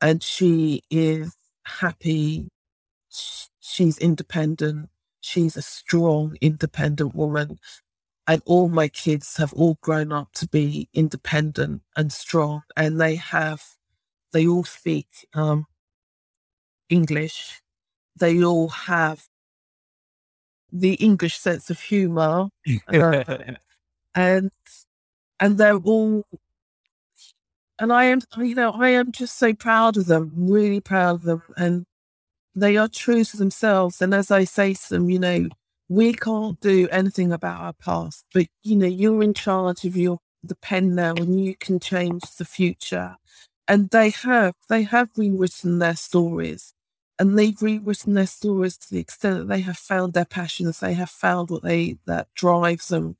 [0.00, 1.34] And she is
[1.64, 2.48] happy.
[3.60, 4.88] She's independent.
[5.24, 7.58] She's a strong, independent woman
[8.26, 13.16] and all my kids have all grown up to be independent and strong and they
[13.16, 13.62] have
[14.32, 15.66] they all speak um,
[16.88, 17.62] english.
[18.18, 19.24] They all have
[20.72, 22.48] the english sense of humor
[22.88, 23.24] uh,
[24.14, 24.50] and
[25.38, 26.24] and they're all
[27.78, 31.22] and i am you know i am just so proud of them really proud of
[31.22, 31.86] them and
[32.54, 35.48] they are true to themselves and as i say to them you know
[35.88, 40.18] we can't do anything about our past, but you know, you're in charge of your
[40.42, 43.16] the pen now and you can change the future.
[43.66, 46.74] And they have, they have rewritten their stories.
[47.18, 50.94] And they've rewritten their stories to the extent that they have found their passions, they
[50.94, 53.16] have found what they that drives them.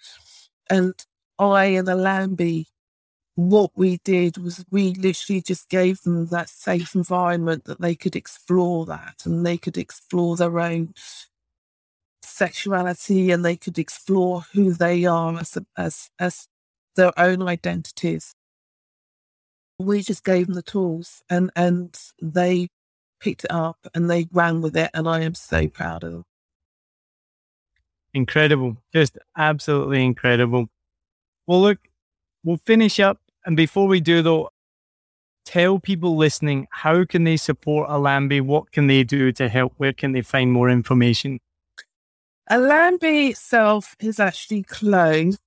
[0.69, 0.95] And
[1.39, 2.67] I and Allambie,
[3.37, 8.15] what we did was we literally just gave them that safe environment that they could
[8.15, 10.95] explore that and they could explore their own
[12.23, 16.47] sexuality and they could explore who they are as, as, as
[16.97, 18.35] their own identities.
[19.81, 22.69] We just gave them the tools and, and they
[23.21, 24.91] picked it up and they ran with it.
[24.95, 26.25] And I am so proud of them.
[28.13, 28.77] Incredible.
[28.93, 30.69] Just absolutely incredible.
[31.49, 31.79] Well, look,
[32.45, 33.21] we'll finish up.
[33.45, 34.49] And before we do, though,
[35.45, 38.41] tell people listening how can they support Allambie?
[38.41, 39.75] What can they do to help?
[39.77, 41.41] Where can they find more information?
[42.51, 45.39] Allambie itself is actually closed.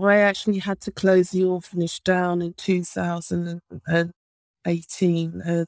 [0.00, 5.66] I actually had to close the orphanage down in 2018 and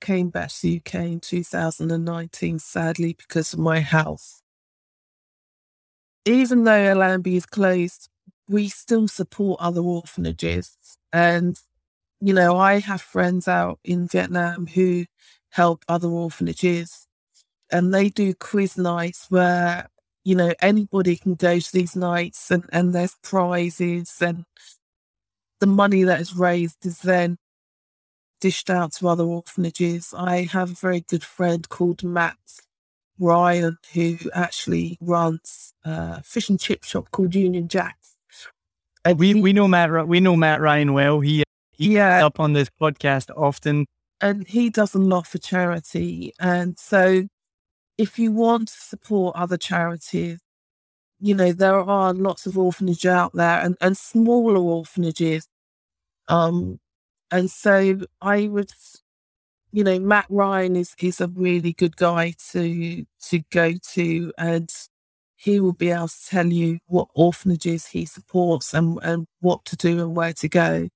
[0.00, 4.40] came back to the UK in 2019, sadly, because of my health.
[6.24, 8.08] Even though Allambie is closed,
[8.50, 10.76] we still support other orphanages.
[11.12, 11.58] And,
[12.20, 15.06] you know, I have friends out in Vietnam who
[15.50, 17.06] help other orphanages
[17.72, 19.88] and they do quiz nights where
[20.24, 24.44] you know anybody can go to these nights and and there's prizes and
[25.60, 27.36] the money that is raised is then
[28.40, 30.14] dished out to other orphanages.
[30.16, 32.38] I have a very good friend called Matt
[33.18, 37.99] Ryan who actually runs a fish and chip shop called Union Jacks.
[39.04, 41.20] And we he, we know Matt we know Matt Ryan well.
[41.20, 42.24] He he yeah.
[42.24, 43.86] up on this podcast often
[44.20, 46.34] and he does a lot for charity.
[46.38, 47.26] And so,
[47.96, 50.38] if you want to support other charities,
[51.18, 55.46] you know, there are lots of orphanages out there and, and smaller orphanages.
[56.28, 56.80] Um,
[57.30, 58.72] and so I would,
[59.72, 64.70] you know, Matt Ryan is, is a really good guy to, to go to and
[65.40, 69.74] he will be able to tell you what orphanages he supports and, and what to
[69.74, 70.86] do and where to go.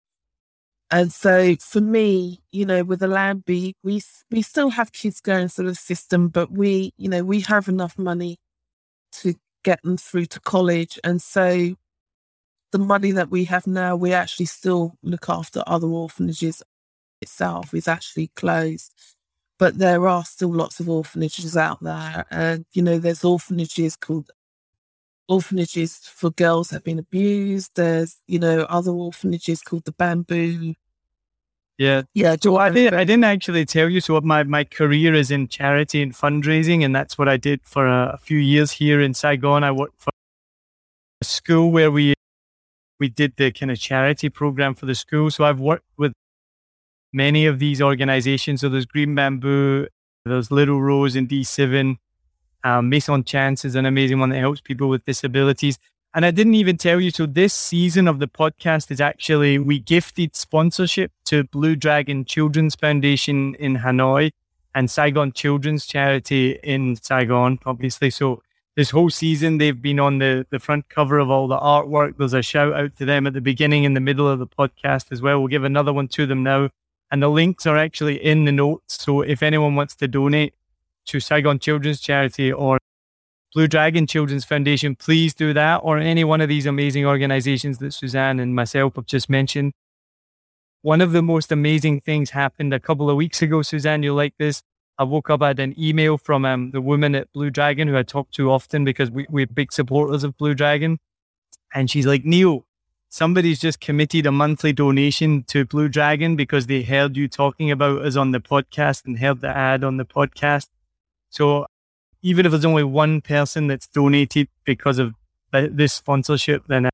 [0.91, 5.69] And so for me, you know, with Allambie, we we still have kids going through
[5.69, 8.37] the system, but we, you know, we have enough money
[9.13, 9.35] to
[9.65, 10.99] get them through to college.
[11.03, 11.75] And so
[12.71, 16.63] the money that we have now, we actually still look after other orphanages
[17.23, 18.93] itself is actually closed.
[19.59, 22.25] But there are still lots of orphanages out there.
[22.31, 24.31] And, you know, there's orphanages called
[25.29, 27.73] orphanages for girls that have been abused.
[27.77, 30.75] There's, you know, other orphanages called the Bamboo
[31.79, 32.03] yeah.
[32.15, 32.37] Yeah.
[32.41, 32.95] So I did.
[32.95, 34.01] I didn't actually tell you.
[34.01, 37.87] So my my career is in charity and fundraising, and that's what I did for
[37.87, 39.65] a, a few years here in Saigon.
[39.65, 40.11] I worked for
[41.21, 42.15] a school where we
[43.01, 45.31] we did the kind of charity program for the school.
[45.31, 46.13] So I've worked with
[47.15, 48.61] many of these organizations.
[48.61, 49.87] So there's Green Bamboo,
[50.25, 51.97] there's Little Rose in D7.
[52.65, 55.79] Um, Maison Chance is an amazing one that helps people with disabilities.
[56.15, 57.11] And I didn't even tell you.
[57.11, 62.75] So this season of the podcast is actually, we gifted sponsorship to Blue Dragon Children's
[62.75, 64.31] Foundation in Hanoi
[64.75, 68.11] and Saigon Children's Charity in Saigon, obviously.
[68.11, 68.43] So
[68.77, 72.17] this whole season, they've been on the, the front cover of all the artwork.
[72.17, 75.13] There's a shout out to them at the beginning, in the middle of the podcast
[75.13, 75.39] as well.
[75.39, 76.71] We'll give another one to them now.
[77.15, 79.01] And the links are actually in the notes.
[79.01, 80.53] So if anyone wants to donate
[81.07, 82.81] to Saigon Children's Charity or
[83.55, 87.95] Blue Dragon Children's Foundation, please do that, or any one of these amazing organizations that
[87.95, 89.75] Suzanne and myself have just mentioned.
[90.83, 94.35] One of the most amazing things happened a couple of weeks ago, Suzanne, you'll like
[94.37, 94.65] this.
[94.99, 97.97] I woke up, I had an email from um, the woman at Blue Dragon who
[97.97, 100.99] I talk to often because we, we're big supporters of Blue Dragon.
[101.73, 102.67] And she's like, Neil,
[103.15, 108.05] somebody's just committed a monthly donation to Blue Dragon because they heard you talking about
[108.05, 110.67] us on the podcast and heard the ad on the podcast.
[111.31, 111.67] So
[112.23, 115.15] even if there's only one person that's donated because of
[115.53, 116.91] this sponsorship, then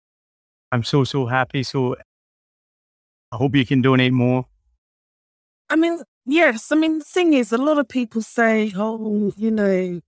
[0.71, 1.63] I'm so, so happy.
[1.63, 1.97] So
[3.33, 4.45] I hope you can donate more.
[5.71, 6.71] I mean, yes.
[6.71, 10.03] I mean, the thing is, a lot of people say, oh, you know,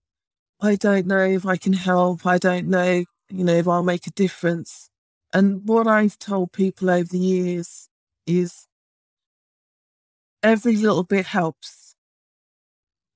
[0.61, 2.23] I don't know if I can help.
[2.27, 4.91] I don't know, you know, if I'll make a difference.
[5.33, 7.89] And what I've told people over the years
[8.27, 8.67] is
[10.43, 11.95] every little bit helps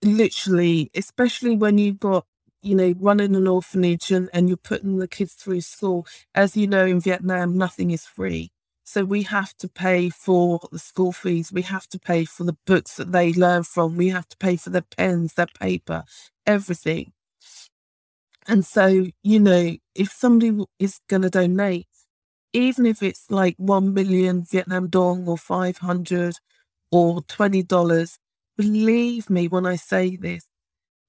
[0.03, 2.25] literally, especially when you've got,
[2.61, 6.07] you know, running an orphanage and, and you're putting the kids through school.
[6.35, 8.51] As you know, in Vietnam, nothing is free.
[8.85, 11.51] So we have to pay for the school fees.
[11.53, 13.97] We have to pay for the books that they learn from.
[13.97, 16.05] We have to pay for their pens, their paper,
[16.47, 17.13] everything.
[18.47, 21.87] And so, you know, if somebody is going to donate,
[22.57, 26.35] even if it's like 1 million Vietnam dong or 500
[26.91, 28.19] or $20,
[28.57, 30.45] believe me when I say this,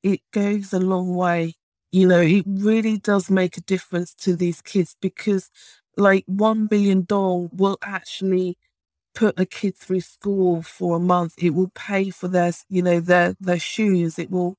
[0.03, 1.55] it goes a long way.
[1.93, 5.51] You know, it really does make a difference to these kids because,
[5.97, 8.59] like, one billion dong will actually
[9.15, 11.35] put a kid through school for a month.
[11.39, 14.19] It will pay for their, you know, their their shoes.
[14.19, 14.57] It will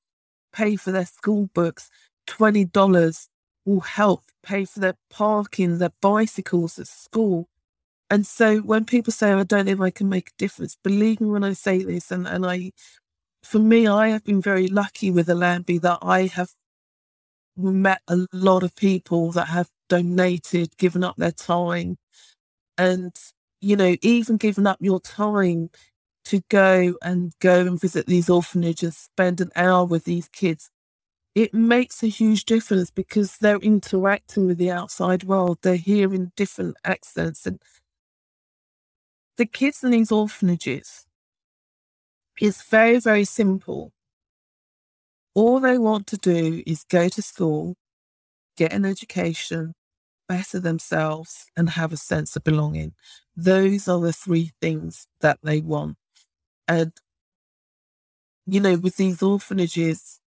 [0.53, 1.89] pay for their school books.
[2.27, 3.29] Twenty dollars
[3.65, 7.47] will help pay for their parking, their bicycles at school.
[8.09, 11.21] And so when people say, I don't know if I can make a difference, believe
[11.21, 12.71] me when I say this, and, and I,
[13.43, 16.51] for me, I have been very lucky with Allambie that I have
[17.55, 21.97] met a lot of people that have donated, given up their time,
[22.77, 23.15] and,
[23.61, 25.69] you know, even given up your time
[26.25, 30.69] to go and go and visit these orphanages, spend an hour with these kids.
[31.35, 35.59] It makes a huge difference because they're interacting with the outside world.
[35.61, 37.59] They're hearing different accents and
[39.37, 41.05] the kids in these orphanages,
[42.39, 43.91] it's very, very simple.
[45.35, 47.75] All they want to do is go to school,
[48.57, 49.73] get an education,
[50.27, 52.93] better themselves, and have a sense of belonging.
[53.35, 55.97] Those are the three things that they want.
[56.67, 56.93] And,
[58.45, 60.19] you know, with these orphanages,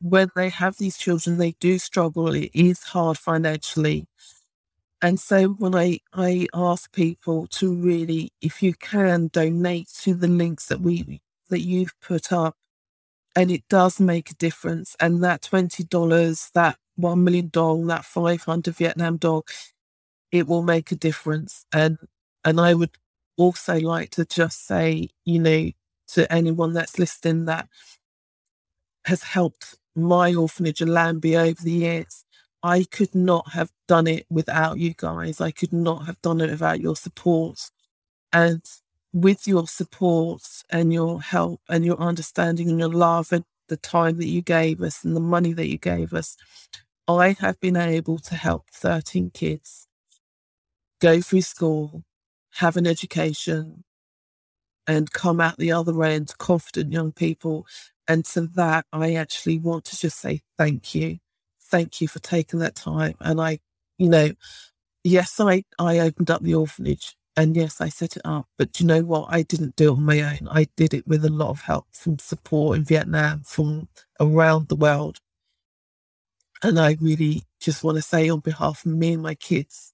[0.00, 2.34] when they have these children, they do struggle.
[2.34, 4.06] It is hard financially.
[5.02, 10.28] And so when I, I ask people to really, if you can, donate to the
[10.28, 11.20] links that we
[11.50, 12.56] that you've put up,
[13.36, 14.96] and it does make a difference.
[15.00, 19.42] And that twenty dollars, that one million dong, that five hundred Vietnam dong,
[20.32, 21.66] it will make a difference.
[21.72, 21.98] And
[22.44, 22.96] and I would
[23.36, 25.70] also like to just say, you know,
[26.08, 27.68] to anyone that's listening that
[29.04, 32.24] has helped my orphanage and Lambie over the years.
[32.62, 35.40] I could not have done it without you guys.
[35.40, 37.70] I could not have done it without your support.
[38.32, 38.62] And
[39.12, 44.18] with your support and your help and your understanding and your love and the time
[44.18, 46.36] that you gave us and the money that you gave us,
[47.08, 49.86] I have been able to help 13 kids
[51.00, 52.04] go through school,
[52.54, 53.84] have an education,
[54.86, 57.66] and come out the other end confident young people.
[58.08, 61.18] And to that, I actually want to just say thank you.
[61.62, 63.14] Thank you for taking that time.
[63.20, 63.60] And I,
[63.98, 64.30] you know,
[65.04, 68.46] yes, I, I opened up the orphanage and yes, I set it up.
[68.58, 69.26] But you know what?
[69.30, 70.48] I didn't do it on my own.
[70.50, 73.88] I did it with a lot of help from support in Vietnam, from
[74.20, 75.18] around the world.
[76.62, 79.92] And I really just want to say on behalf of me and my kids,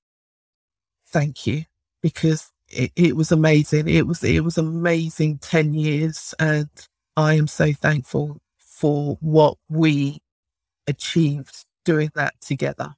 [1.08, 1.64] thank you
[2.02, 3.88] because it, it was amazing.
[3.88, 6.68] It was it was amazing ten years, and
[7.16, 10.18] I am so thankful for what we
[10.86, 12.94] achieved doing that together.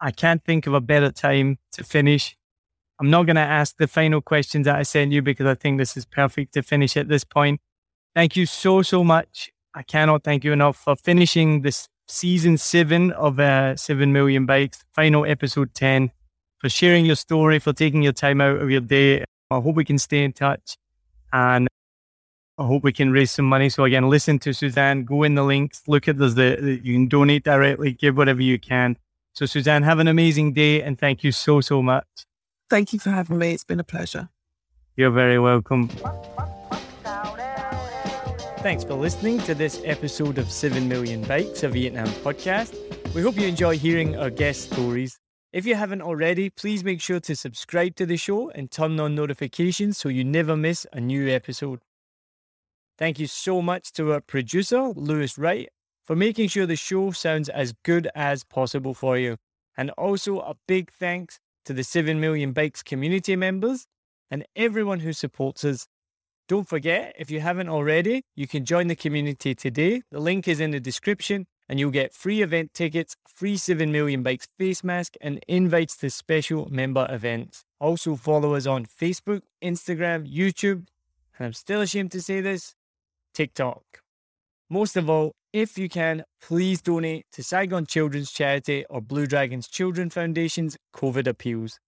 [0.00, 2.36] I can't think of a better time to finish.
[3.00, 5.78] I'm not going to ask the final questions that I sent you because I think
[5.78, 7.60] this is perfect to finish at this point.
[8.14, 9.50] Thank you so, so much.
[9.74, 14.84] I cannot thank you enough for finishing this season seven of uh, 7 Million Bikes,
[14.94, 16.10] final episode 10
[16.58, 19.24] for sharing your story, for taking your time out of your day.
[19.50, 20.76] I hope we can stay in touch
[21.32, 21.68] and
[22.58, 23.68] I hope we can raise some money.
[23.68, 27.06] So again, listen to Suzanne, go in the links, look at the, the you can
[27.06, 28.96] donate directly, give whatever you can.
[29.34, 32.06] So Suzanne, have an amazing day and thank you so, so much.
[32.70, 33.52] Thank you for having me.
[33.52, 34.30] It's been a pleasure.
[34.96, 35.88] You're very welcome.
[38.60, 42.74] Thanks for listening to this episode of 7 Million Bikes, a Vietnam podcast.
[43.14, 45.18] We hope you enjoy hearing our guest stories.
[45.52, 49.14] If you haven't already, please make sure to subscribe to the show and turn on
[49.14, 51.80] notifications so you never miss a new episode.
[52.98, 55.68] Thank you so much to our producer, Lewis Wright,
[56.02, 59.36] for making sure the show sounds as good as possible for you.
[59.76, 63.86] And also a big thanks to the 7 Million Bikes community members
[64.30, 65.86] and everyone who supports us.
[66.48, 70.00] Don't forget, if you haven't already, you can join the community today.
[70.10, 74.22] The link is in the description and you'll get free event tickets, free 7 million
[74.22, 77.64] bikes face mask, and invites to special member events.
[77.78, 80.86] Also, follow us on Facebook, Instagram, YouTube,
[81.36, 82.74] and I'm still ashamed to say this
[83.36, 83.82] TikTok.
[84.70, 89.68] Most of all, if you can, please donate to Saigon Children's Charity or Blue Dragons
[89.68, 91.78] Children Foundation's COVID Appeals.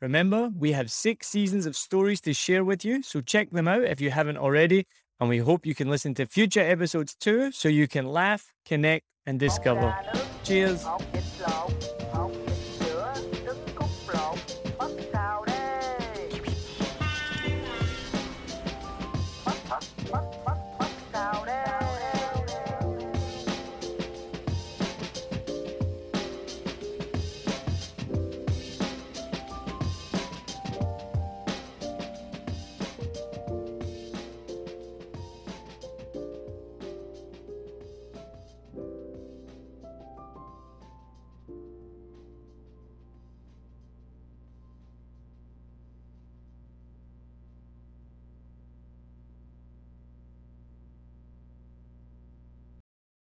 [0.00, 3.82] Remember, we have six seasons of stories to share with you, so check them out
[3.82, 4.86] if you haven't already.
[5.18, 9.04] And we hope you can listen to future episodes too, so you can laugh, connect,
[9.26, 9.96] and discover.
[10.44, 10.86] Cheers.